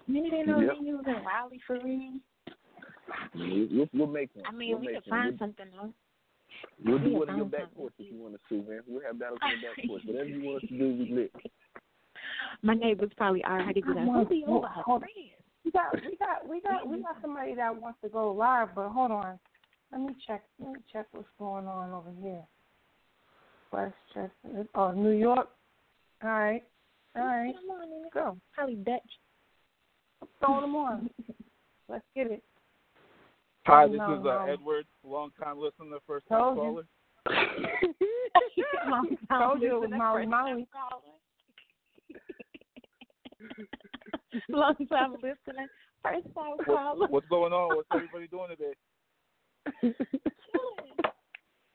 Many 0.07 0.31
didn't 0.31 0.47
know 0.49 0.61
Yep. 0.61 0.71
venues 0.75 1.07
in 1.09 1.25
Raleigh 1.25 1.61
for 1.67 1.79
real. 1.83 2.21
We'll, 3.35 3.87
we'll, 3.95 4.07
make 4.07 4.31
one. 4.35 4.45
I 4.47 4.53
mean, 4.53 4.71
we'll 4.73 4.81
we 4.81 4.87
could 4.89 5.11
one. 5.11 5.21
find 5.23 5.39
something 5.39 5.67
though. 5.73 5.93
We'll, 6.85 6.95
we'll 6.95 6.99
do 6.99 7.11
could 7.11 7.19
one 7.19 7.29
in 7.31 7.37
your 7.37 7.47
back 7.47 7.61
something. 7.63 7.77
porch 7.77 7.93
if 7.99 8.13
you 8.13 8.19
want 8.19 8.35
us 8.35 8.41
to, 8.49 8.55
man. 8.63 8.81
We'll 8.87 9.03
have 9.03 9.19
battles 9.19 9.39
on 9.43 9.51
the 9.51 9.67
back 9.67 9.87
porch. 9.87 10.03
Whatever 10.07 10.29
you 10.29 10.43
want 10.43 10.63
us 10.63 10.69
to 10.69 10.79
do, 10.79 10.97
we 10.99 11.13
lit. 11.13 11.33
My 12.63 12.75
neighbors 12.75 13.11
probably 13.17 13.45
already 13.45 13.81
be 13.81 13.89
like, 13.89 14.05
Hold 14.05 14.17
"We'll 14.17 14.25
be 14.25 14.45
on, 14.47 14.53
over 14.55 14.67
her 14.69 14.83
hold 14.83 15.03
on. 15.03 15.09
friends." 15.09 15.37
We 15.65 15.71
got, 15.73 15.95
we 15.95 16.17
got, 16.17 16.49
we 16.49 16.61
got, 16.61 16.89
we 16.89 17.03
got 17.03 17.17
somebody 17.21 17.55
that 17.57 17.81
wants 17.81 17.99
to 18.03 18.09
go 18.09 18.33
live, 18.33 18.69
but 18.75 18.89
hold 18.91 19.11
on. 19.11 19.39
Let 19.91 20.01
me 20.01 20.15
check. 20.27 20.43
Let 20.61 20.75
me 20.75 20.81
check 20.93 21.07
what's 21.13 21.27
going 21.39 21.67
on 21.67 21.91
over 21.93 22.11
here. 22.23 22.43
Westchester. 23.73 24.69
Oh, 24.75 24.93
New 24.93 25.11
York. 25.11 25.49
All 26.23 26.31
right. 26.31 26.63
All 27.17 27.25
right. 27.25 27.55
Come 27.55 27.71
on, 27.71 27.89
nigga. 27.89 28.13
Go. 28.15 28.37
Probably 28.55 28.77
Dutch. 28.77 29.01
Throw 30.41 30.61
them 30.61 30.77
on. 30.77 31.11
Let's 31.89 32.05
get 32.15 32.31
it. 32.31 32.43
Hi, 33.67 33.89
this 33.89 33.97
No, 33.99 34.13
is 34.15 34.21
uh, 34.21 34.23
no. 34.23 34.47
Edward, 34.53 34.87
long 35.03 35.31
time 35.43 35.59
listener, 35.59 35.99
first 36.07 36.27
time 36.29 36.39
Told 36.39 36.57
caller. 36.57 36.87
Long 38.89 39.09
time 39.29 39.41
Told 39.41 39.63
you 39.63 39.77
it 39.77 39.81
was 39.81 39.91
Molly 39.91 40.23
first 40.23 40.31
Molly. 40.31 40.67
Long 44.49 44.75
time 44.89 45.13
listener, 45.15 45.67
first 46.03 46.27
time 46.35 46.57
caller. 46.65 47.01
What, 47.01 47.11
what's 47.11 47.27
going 47.29 47.53
on? 47.53 47.77
What's 47.77 47.89
everybody 47.95 48.29
doing 48.29 48.51
today? 48.51 49.95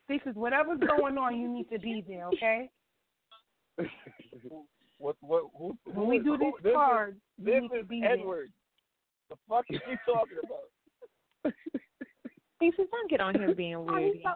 This 0.10 0.20
is 0.26 0.36
whatever's 0.36 0.80
going 0.80 1.18
on. 1.18 1.40
You 1.40 1.48
need 1.48 1.70
to 1.72 1.80
be 1.80 2.04
there, 2.06 2.28
okay? 2.34 2.70
What? 4.98 5.16
What? 5.22 5.44
Who? 5.58 5.78
When 5.86 6.08
we 6.10 6.18
is- 6.18 6.26
do 6.26 6.32
who- 6.32 6.38
these 6.38 6.54
this 6.64 6.74
cards, 6.74 7.16
Is, 7.16 7.22
you 7.38 7.46
this 7.46 7.62
need 7.62 7.70
to 7.70 7.80
is 7.80 7.88
be 7.88 8.02
there. 8.02 8.12
Edward. 8.12 8.52
The 9.30 9.36
fuck 9.48 9.64
is 9.70 9.80
he 9.88 9.96
talking 10.06 10.38
about? 10.44 10.68
He 12.60 12.72
says, 12.78 12.88
"Don't 12.92 13.10
get 13.10 13.22
on 13.22 13.34
here 13.36 13.56
being 13.56 13.76
Are 13.76 13.82
weird." 14.00 14.18
you 14.18 14.30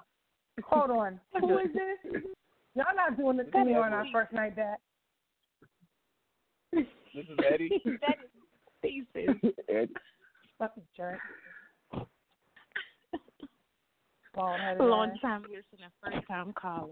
Hold 0.64 0.90
on. 0.92 1.20
Who 1.40 1.58
is 1.60 1.68
this? 1.74 2.22
Y'all 2.76 2.86
not 2.96 3.18
doing 3.18 3.38
this 3.38 3.48
to 3.52 3.66
me 3.66 3.74
on 3.76 3.94
our 3.94 4.06
first 4.12 4.34
night 4.34 4.56
back. 4.56 4.80
This 6.74 6.86
is 7.16 7.38
Eddie. 7.54 7.70
that 8.02 8.18
is 8.24 8.30
thesis. 8.82 9.36
Eddie. 9.70 9.94
Fucking 10.60 10.84
jerk. 10.96 11.20
Bald-headed 14.36 14.84
Long 14.84 15.12
ass. 15.12 15.18
time 15.22 15.44
listener, 15.44 15.90
first 16.04 16.28
time 16.28 16.54
caller. 16.60 16.90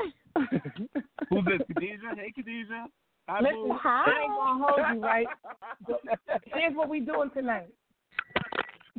Who's 0.38 1.44
this? 1.44 1.60
Khadijah? 1.74 2.14
Hey, 2.16 2.32
Khadijah. 2.34 2.86
Hi, 3.28 3.40
Listen, 3.42 3.68
boo. 3.68 3.78
I 3.84 4.04
ain't 4.22 4.30
gonna 4.30 4.64
hold 4.66 4.80
you, 4.94 5.00
right? 5.02 5.26
Here's 6.54 6.74
what 6.74 6.88
we 6.88 7.00
doing 7.00 7.30
tonight. 7.34 7.68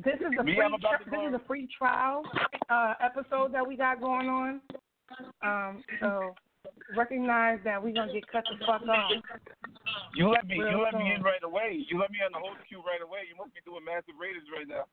This 0.03 0.15
is 0.15 0.31
a 0.39 0.43
Me, 0.43 0.55
free 0.55 0.77
tri- 0.79 0.97
this 1.11 1.19
is 1.27 1.33
a 1.35 1.41
free 1.45 1.67
trial 1.77 2.23
uh, 2.69 2.93
episode 3.03 3.51
that 3.51 3.67
we 3.67 3.75
got 3.75 3.99
going 3.99 4.29
on. 4.29 4.61
Um, 5.43 5.83
so 5.99 6.33
recognize 6.95 7.59
that 7.65 7.83
we're 7.83 7.93
gonna 7.93 8.13
get 8.13 8.25
cut 8.31 8.45
the 8.49 8.57
fuck 8.65 8.87
off. 8.87 9.11
You 10.15 10.29
let 10.29 10.47
me. 10.47 10.59
Real 10.59 10.71
You 10.71 10.83
let 10.83 10.93
me 10.93 11.11
in 11.13 11.21
right 11.21 11.43
away. 11.43 11.85
You 11.89 11.99
let 11.99 12.11
me 12.11 12.19
on 12.25 12.31
the 12.31 12.39
whole 12.39 12.55
queue 12.67 12.79
right 12.79 13.01
away. 13.03 13.27
You 13.29 13.35
must 13.35 13.53
be 13.53 13.59
doing 13.65 13.83
massive 13.83 14.15
ratings 14.19 14.47
right 14.55 14.67
now. 14.67 14.85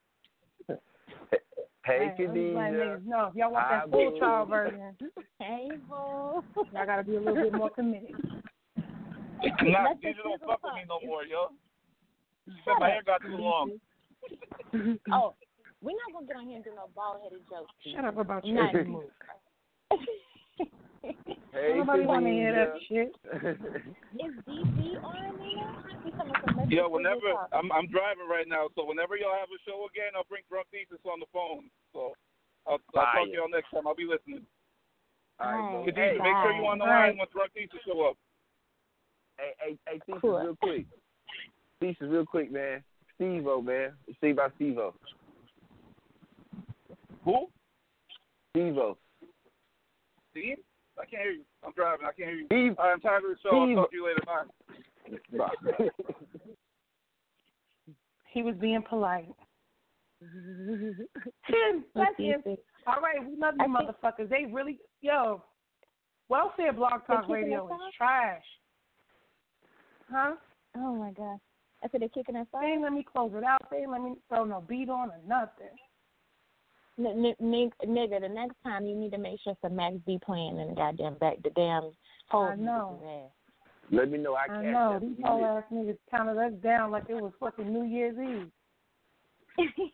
hey, 1.87 2.11
Hey, 2.19 2.27
let 2.27 2.35
me 2.35 2.53
let 2.55 2.73
Khadijah. 2.73 2.83
niggas 2.83 3.07
know. 3.07 3.27
If 3.31 3.35
y'all 3.37 3.53
want 3.53 3.66
Hi, 3.69 3.79
that 3.79 3.90
full 3.90 4.11
boo. 4.11 4.19
trial 4.19 4.47
version, 4.47 4.97
Hey, 5.38 5.69
ho. 5.88 6.42
y'all 6.73 6.87
gotta 6.87 7.05
be 7.05 7.14
a 7.14 7.21
little 7.21 7.37
bit 7.37 7.53
more 7.53 7.71
committed. 7.71 8.16
Nah, 9.62 9.85
Let 9.87 10.03
don't 10.03 10.03
nigga 10.03 10.47
fuck 10.47 10.64
with 10.64 10.75
me 10.75 10.83
no 10.88 10.99
more, 11.07 11.23
yo. 11.23 11.53
Said 12.64 12.75
my 12.81 12.90
hair 12.90 13.03
got 13.07 13.23
too 13.23 13.37
long. 13.37 13.79
Mm-hmm. 14.76 15.12
Oh, 15.12 15.34
we're 15.82 15.96
not 15.96 16.12
gonna 16.12 16.26
get 16.26 16.36
on 16.36 16.46
here 16.46 16.56
and 16.56 16.64
do 16.64 16.70
no 16.76 16.88
bald 16.94 17.22
headed 17.24 17.40
jokes. 17.48 17.72
Shut 17.94 18.04
up 18.04 18.18
about 18.18 18.44
your 18.44 18.62
Not 18.62 18.86
move. 18.86 19.04
Hey, 21.54 21.78
Nobody 21.78 22.04
wanna 22.04 22.28
hear 22.28 22.52
that 22.52 22.74
shit. 22.90 23.14
Is 24.20 24.34
DB 24.44 24.98
on 25.00 25.38
there? 25.38 25.72
He's 26.04 26.12
coming 26.18 26.34
from 26.44 26.56
Memphis, 26.56 26.74
Yo, 26.76 26.88
whenever 26.90 27.32
I'm 27.54 27.70
I'm 27.72 27.86
driving 27.88 28.28
right 28.28 28.44
now, 28.44 28.68
so 28.74 28.84
whenever 28.84 29.16
y'all 29.16 29.38
have 29.38 29.48
a 29.48 29.60
show 29.64 29.86
again, 29.88 30.12
I'll 30.18 30.28
bring 30.28 30.42
drunk 30.50 30.66
thesis 30.74 31.00
on 31.06 31.20
the 31.20 31.30
phone. 31.32 31.70
So 31.94 32.12
I'll, 32.66 32.82
I'll 32.98 33.08
talk 33.14 33.24
to 33.24 33.32
y'all 33.32 33.48
next 33.48 33.70
time. 33.72 33.86
I'll 33.86 33.94
be 33.94 34.04
listening. 34.04 34.44
All 35.38 35.46
right, 35.48 35.62
oh, 35.62 35.70
bro. 35.70 35.84
Khadijah, 35.86 36.18
Hey, 36.18 36.18
make 36.20 36.36
sure 36.44 36.52
you 36.52 36.66
on 36.66 36.78
the 36.78 36.84
line 36.84 36.92
right. 36.92 37.16
when 37.16 37.28
drunk 37.32 37.52
thesis 37.54 37.80
show 37.86 38.04
up. 38.10 38.16
hey, 39.38 39.52
hey, 39.62 39.72
hey, 39.86 39.98
Thesis, 40.04 40.20
Cool. 40.20 40.40
real 40.42 40.56
quick. 40.60 40.84
Thesis, 41.80 42.08
real 42.10 42.26
quick, 42.26 42.50
man. 42.52 42.82
Steve-O, 43.16 43.61
man. 43.62 43.92
See 44.20 44.31
about 44.31 44.52
Steve-O. 44.57 44.94
Who? 47.24 47.46
Steve-O. 48.50 48.96
Steve? 50.31 50.59
I 50.98 51.05
can't 51.07 51.22
hear 51.22 51.33
you. 51.33 51.42
I'm 51.64 51.72
driving. 51.72 52.07
I 52.07 52.12
can't 52.12 52.29
hear 52.31 52.38
you. 52.38 52.46
Steve. 52.46 52.74
All 52.79 52.87
right, 52.87 52.92
I'm 52.94 53.00
tired 53.00 53.22
of 53.24 53.31
the 53.31 53.37
show. 53.42 53.57
I'll 53.57 53.74
talk 53.74 53.90
to 53.90 53.96
you 53.96 54.07
later. 54.07 54.22
Bye. 54.26 55.48
Bye. 55.79 55.88
He 58.33 58.42
was 58.42 58.55
being 58.61 58.83
polite. 58.87 59.29
Let's 60.20 61.85
That's 61.94 62.16
see 62.18 62.24
it. 62.24 62.40
if 62.40 62.46
it- 62.46 62.64
All 62.87 63.00
right, 63.00 63.18
we 63.26 63.35
love 63.38 63.55
you 63.59 63.64
I 63.64 63.64
think- 63.64 63.96
motherfuckers. 63.96 64.29
They 64.29 64.44
really, 64.44 64.79
yo, 65.00 65.42
welfare 66.29 66.74
blog 66.74 66.90
talk 67.07 67.09
They're 67.09 67.20
kicking 67.22 67.33
radio 67.52 67.64
is 67.66 67.94
trash. 67.96 68.44
Huh? 70.11 70.35
Oh 70.76 70.94
my 70.96 71.12
gosh. 71.12 71.40
I 71.87 71.88
said 71.88 72.01
they're 72.01 72.09
kicking 72.09 72.35
us 72.35 72.46
They 72.53 72.66
ain't 72.66 72.83
let 72.83 72.92
me 72.92 73.05
close 73.05 73.31
it 73.37 73.44
out. 73.44 73.70
They 73.70 73.79
ain't 73.79 73.92
let 73.92 74.03
me 74.03 74.14
throw 74.29 74.44
no 74.44 74.61
beat 74.61 74.88
on 74.88 75.11
or 75.11 75.20
nothing. 75.27 75.70
N- 76.99 77.35
n- 77.40 77.70
nigga, 77.87 78.20
the 78.20 78.29
next 78.29 78.57
time 78.64 78.87
you 78.87 78.96
need 78.96 79.12
to 79.12 79.18
make 79.18 79.38
sure 79.44 79.55
some 79.62 79.77
Max 79.77 79.94
B 80.05 80.18
playing 80.25 80.59
in 80.59 80.68
the 80.68 80.75
goddamn 80.75 81.14
back 81.18 81.37
the 81.44 81.51
damn 81.51 81.92
whole 82.29 82.46
I 82.46 82.57
know. 82.57 83.31
Let 83.92 84.11
me 84.11 84.18
know. 84.18 84.35
I, 84.35 84.44
I 84.44 84.49
catch 84.49 84.64
know 84.64 84.94
that 84.94 85.01
these 85.01 85.16
when 85.18 85.27
whole 85.31 85.40
you 85.40 85.46
ass 85.46 85.62
niggas 85.72 85.99
counted 86.11 86.44
us 86.44 86.53
down 86.61 86.90
like 86.90 87.05
it 87.09 87.14
was 87.14 87.33
fucking 87.38 87.72
New 87.72 87.85
Year's 87.85 88.16
Eve. 88.18 88.51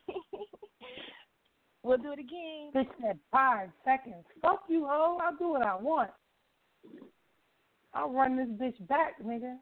we'll 1.83 1.99
do 1.99 2.13
it 2.13 2.19
again. 2.19 2.71
Bitch 2.73 2.89
said 3.01 3.19
five 3.31 3.69
seconds. 3.85 4.23
Fuck 4.41 4.63
you, 4.67 4.87
hoe. 4.89 5.19
I'll 5.21 5.35
do 5.35 5.49
what 5.49 5.63
I 5.63 5.75
want. 5.75 6.09
I'll 7.93 8.11
run 8.11 8.35
this 8.35 8.47
bitch 8.47 8.87
back, 8.87 9.21
nigga. 9.23 9.57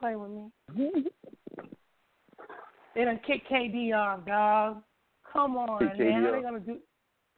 Play 0.00 0.16
with 0.16 0.30
me. 0.30 0.50
they 2.94 3.04
done 3.04 3.20
kick 3.26 3.42
KD 3.50 3.94
off, 3.94 4.24
dog. 4.24 4.82
Come 5.30 5.56
on, 5.56 5.78
Kick 5.78 5.98
man. 5.98 6.08
KD 6.08 6.24
How 6.24 6.30
they 6.30 6.36
off. 6.38 6.42
gonna 6.42 6.60
do? 6.60 6.78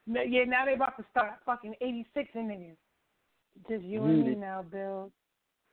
Yeah, 0.06 0.44
now 0.44 0.64
they 0.64 0.74
about 0.74 0.96
to 0.96 1.04
start 1.10 1.32
fucking 1.44 1.74
86 1.80 2.28
in 2.34 2.48
niggas. 2.48 2.76
Just 3.68 3.84
you 3.84 4.04
and 4.04 4.26
me 4.26 4.34
now, 4.34 4.64
Bill. 4.70 5.10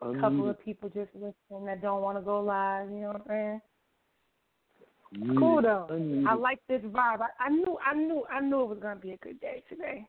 A 0.02 0.14
couple 0.20 0.50
of 0.50 0.64
people 0.64 0.90
just 0.90 1.14
listening 1.14 1.66
that 1.66 1.82
don't 1.82 2.02
want 2.02 2.18
to 2.18 2.22
go 2.22 2.42
live. 2.42 2.90
You 2.90 3.02
know 3.02 3.08
what 3.08 3.16
I'm 3.18 3.28
saying? 3.28 3.62
Muted. 5.12 5.38
Cool 5.38 5.62
though. 5.62 5.88
Unmuted. 5.92 6.28
I 6.28 6.34
like 6.36 6.60
this 6.68 6.82
vibe. 6.82 7.22
I, 7.22 7.28
I 7.46 7.50
knew, 7.50 7.78
I 7.86 7.94
knew, 7.96 8.24
I 8.32 8.40
knew 8.40 8.62
it 8.62 8.70
was 8.70 8.80
gonna 8.82 9.00
be 9.00 9.12
a 9.12 9.18
good 9.18 9.40
day 9.42 9.64
today. 9.68 10.08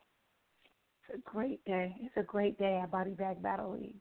It's 1.09 1.19
a 1.19 1.31
great 1.31 1.65
day. 1.65 1.97
It's 2.03 2.17
a 2.17 2.23
great 2.23 2.59
day 2.59 2.81
at 2.83 2.91
Body 2.91 3.13
Bag 3.13 3.43
Battle 3.43 3.73
League. 3.73 3.97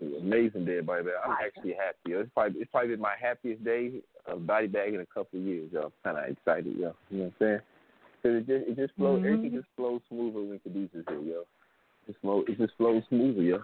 Amazing 0.00 0.64
day, 0.64 0.80
buddy. 0.80 1.04
Man. 1.04 1.14
I'm 1.24 1.36
actually 1.44 1.74
happy. 1.74 2.12
It's 2.12 2.30
probably 2.32 2.60
it's 2.60 2.70
probably 2.70 2.90
been 2.90 3.00
my 3.00 3.14
happiest 3.20 3.64
day 3.64 3.94
of 4.26 4.46
body 4.46 4.68
bag 4.68 4.94
in 4.94 5.00
a 5.00 5.06
couple 5.06 5.40
of 5.40 5.44
years, 5.44 5.70
yo. 5.72 5.82
I'm 5.82 5.92
kind 6.04 6.18
of 6.18 6.30
excited, 6.30 6.76
yo. 6.76 6.94
You 7.10 7.18
know 7.18 7.24
what 7.24 7.24
I'm 7.24 7.34
saying? 7.40 7.60
Cause 8.22 8.32
it 8.34 8.46
just 8.46 8.68
it 8.70 8.76
just 8.76 8.94
flows. 8.96 9.20
Mhm. 9.20 9.26
Everything 9.26 9.56
just 9.56 9.68
flows 9.76 10.00
smoother 10.08 10.40
when 10.40 10.60
Khadijah's 10.60 11.04
here, 11.08 11.20
yo. 11.20 11.44
It 12.06 12.16
flow. 12.20 12.44
It 12.46 12.58
just 12.58 12.76
flows 12.76 13.02
smoother, 13.08 13.42
yo. 13.42 13.58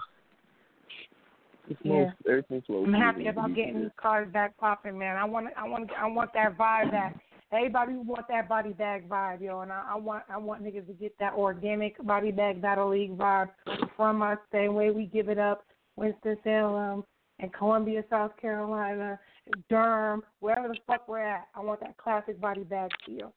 It 1.69 1.79
flows, 1.83 2.11
Everything 2.29 2.63
flows. 2.63 2.85
I'm 2.85 2.91
smoother 2.91 3.05
happy 3.05 3.27
about 3.29 3.55
getting 3.55 3.83
these 3.83 3.91
cars 3.97 4.29
back 4.33 4.57
popping, 4.59 4.99
man. 4.99 5.17
I 5.17 5.25
want, 5.25 5.49
I 5.57 5.67
want, 5.67 5.91
I 5.97 6.07
want 6.07 6.33
that 6.35 6.59
vibe 6.59 6.91
back. 6.91 7.17
Everybody 7.53 7.95
want 7.95 8.27
that 8.29 8.49
body 8.49 8.73
bag 8.73 9.09
vibe, 9.09 9.41
yo, 9.41 9.61
and 9.61 9.73
I, 9.73 9.93
I 9.93 9.97
want, 9.97 10.25
I 10.29 10.37
want 10.37 10.65
niggas 10.65 10.87
to 10.89 10.93
get 10.93 11.17
that 11.21 11.35
organic 11.35 12.05
body 12.05 12.33
bag 12.33 12.61
battle 12.61 12.91
league 12.91 13.17
vibe 13.17 13.51
from 13.97 14.23
us. 14.23 14.39
Same 14.51 14.75
way 14.75 14.91
we 14.91 15.07
give 15.07 15.29
it 15.29 15.39
up, 15.39 15.65
Winston 15.97 16.37
Salem 16.45 17.05
and 17.39 17.53
Columbia, 17.53 18.05
South 18.11 18.33
Carolina, 18.41 19.19
Durham, 19.69 20.23
wherever 20.41 20.69
the 20.69 20.77
fuck 20.87 21.09
we're 21.09 21.21
at. 21.21 21.49
I 21.55 21.61
want 21.61 21.81
that 21.81 21.97
classic 21.97 22.41
body 22.41 22.63
bag 22.65 22.91
feel. 23.05 23.33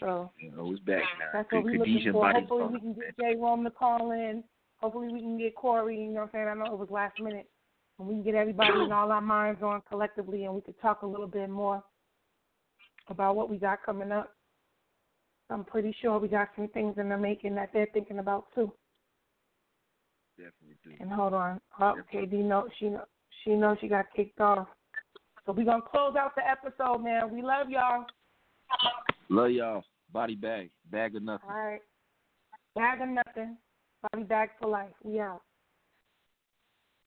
So 0.00 0.30
You 0.38 0.52
know, 0.52 0.72
it's 0.72 0.80
back 0.80 1.02
now. 1.18 1.26
that's 1.32 1.52
what 1.52 1.64
we're 1.64 1.78
looking 1.78 2.12
for. 2.12 2.32
Hopefully 2.32 2.66
we 2.72 2.80
can 2.80 2.94
get 2.94 3.16
Jay 3.18 3.36
Rome 3.38 3.64
to 3.64 3.70
call 3.70 4.10
in. 4.12 4.42
Hopefully 4.78 5.12
we 5.12 5.20
can 5.20 5.38
get 5.38 5.54
Corey. 5.54 5.98
You 5.98 6.06
know 6.08 6.20
what 6.20 6.22
I'm 6.22 6.28
saying? 6.32 6.48
I 6.48 6.54
know 6.54 6.72
it 6.72 6.78
was 6.78 6.90
last 6.90 7.20
minute. 7.20 7.48
And 7.98 8.08
we 8.08 8.14
can 8.14 8.22
get 8.24 8.34
everybody 8.34 8.72
and 8.74 8.92
all 8.92 9.12
our 9.12 9.20
minds 9.20 9.62
on 9.62 9.82
collectively 9.88 10.44
and 10.44 10.54
we 10.54 10.60
could 10.60 10.80
talk 10.80 11.02
a 11.02 11.06
little 11.06 11.28
bit 11.28 11.48
more 11.48 11.82
about 13.08 13.36
what 13.36 13.48
we 13.48 13.56
got 13.56 13.84
coming 13.84 14.10
up. 14.10 14.34
I'm 15.50 15.64
pretty 15.64 15.94
sure 16.00 16.18
we 16.18 16.28
got 16.28 16.48
some 16.56 16.68
things 16.68 16.96
in 16.98 17.08
the 17.08 17.16
making 17.16 17.54
that 17.54 17.70
they're 17.72 17.88
thinking 17.92 18.18
about 18.18 18.46
too. 18.54 18.72
Definitely 20.36 20.76
do. 20.84 20.92
And 21.00 21.10
hold 21.10 21.34
on. 21.34 21.60
Oh, 21.80 21.94
KD 22.12 22.32
know 22.44 22.68
she 22.78 22.86
know 22.86 23.04
she 23.44 23.50
knows 23.54 23.76
she 23.80 23.88
got 23.88 24.06
kicked 24.14 24.40
off. 24.40 24.66
So 25.46 25.52
we're 25.52 25.64
gonna 25.64 25.82
close 25.82 26.16
out 26.16 26.34
the 26.34 26.42
episode, 26.48 27.02
man. 27.02 27.32
We 27.32 27.42
love 27.42 27.70
y'all. 27.70 28.04
Love 29.28 29.50
y'all. 29.50 29.84
Body 30.12 30.34
bag. 30.34 30.70
Bag 30.90 31.16
of 31.16 31.22
nothing. 31.22 31.48
All 31.48 31.56
right. 31.56 31.80
Bag 32.74 33.00
of 33.00 33.08
nothing. 33.08 33.56
Body 34.12 34.24
bag 34.24 34.50
for 34.60 34.68
life. 34.68 34.92
We 35.02 35.20
out. 35.20 35.42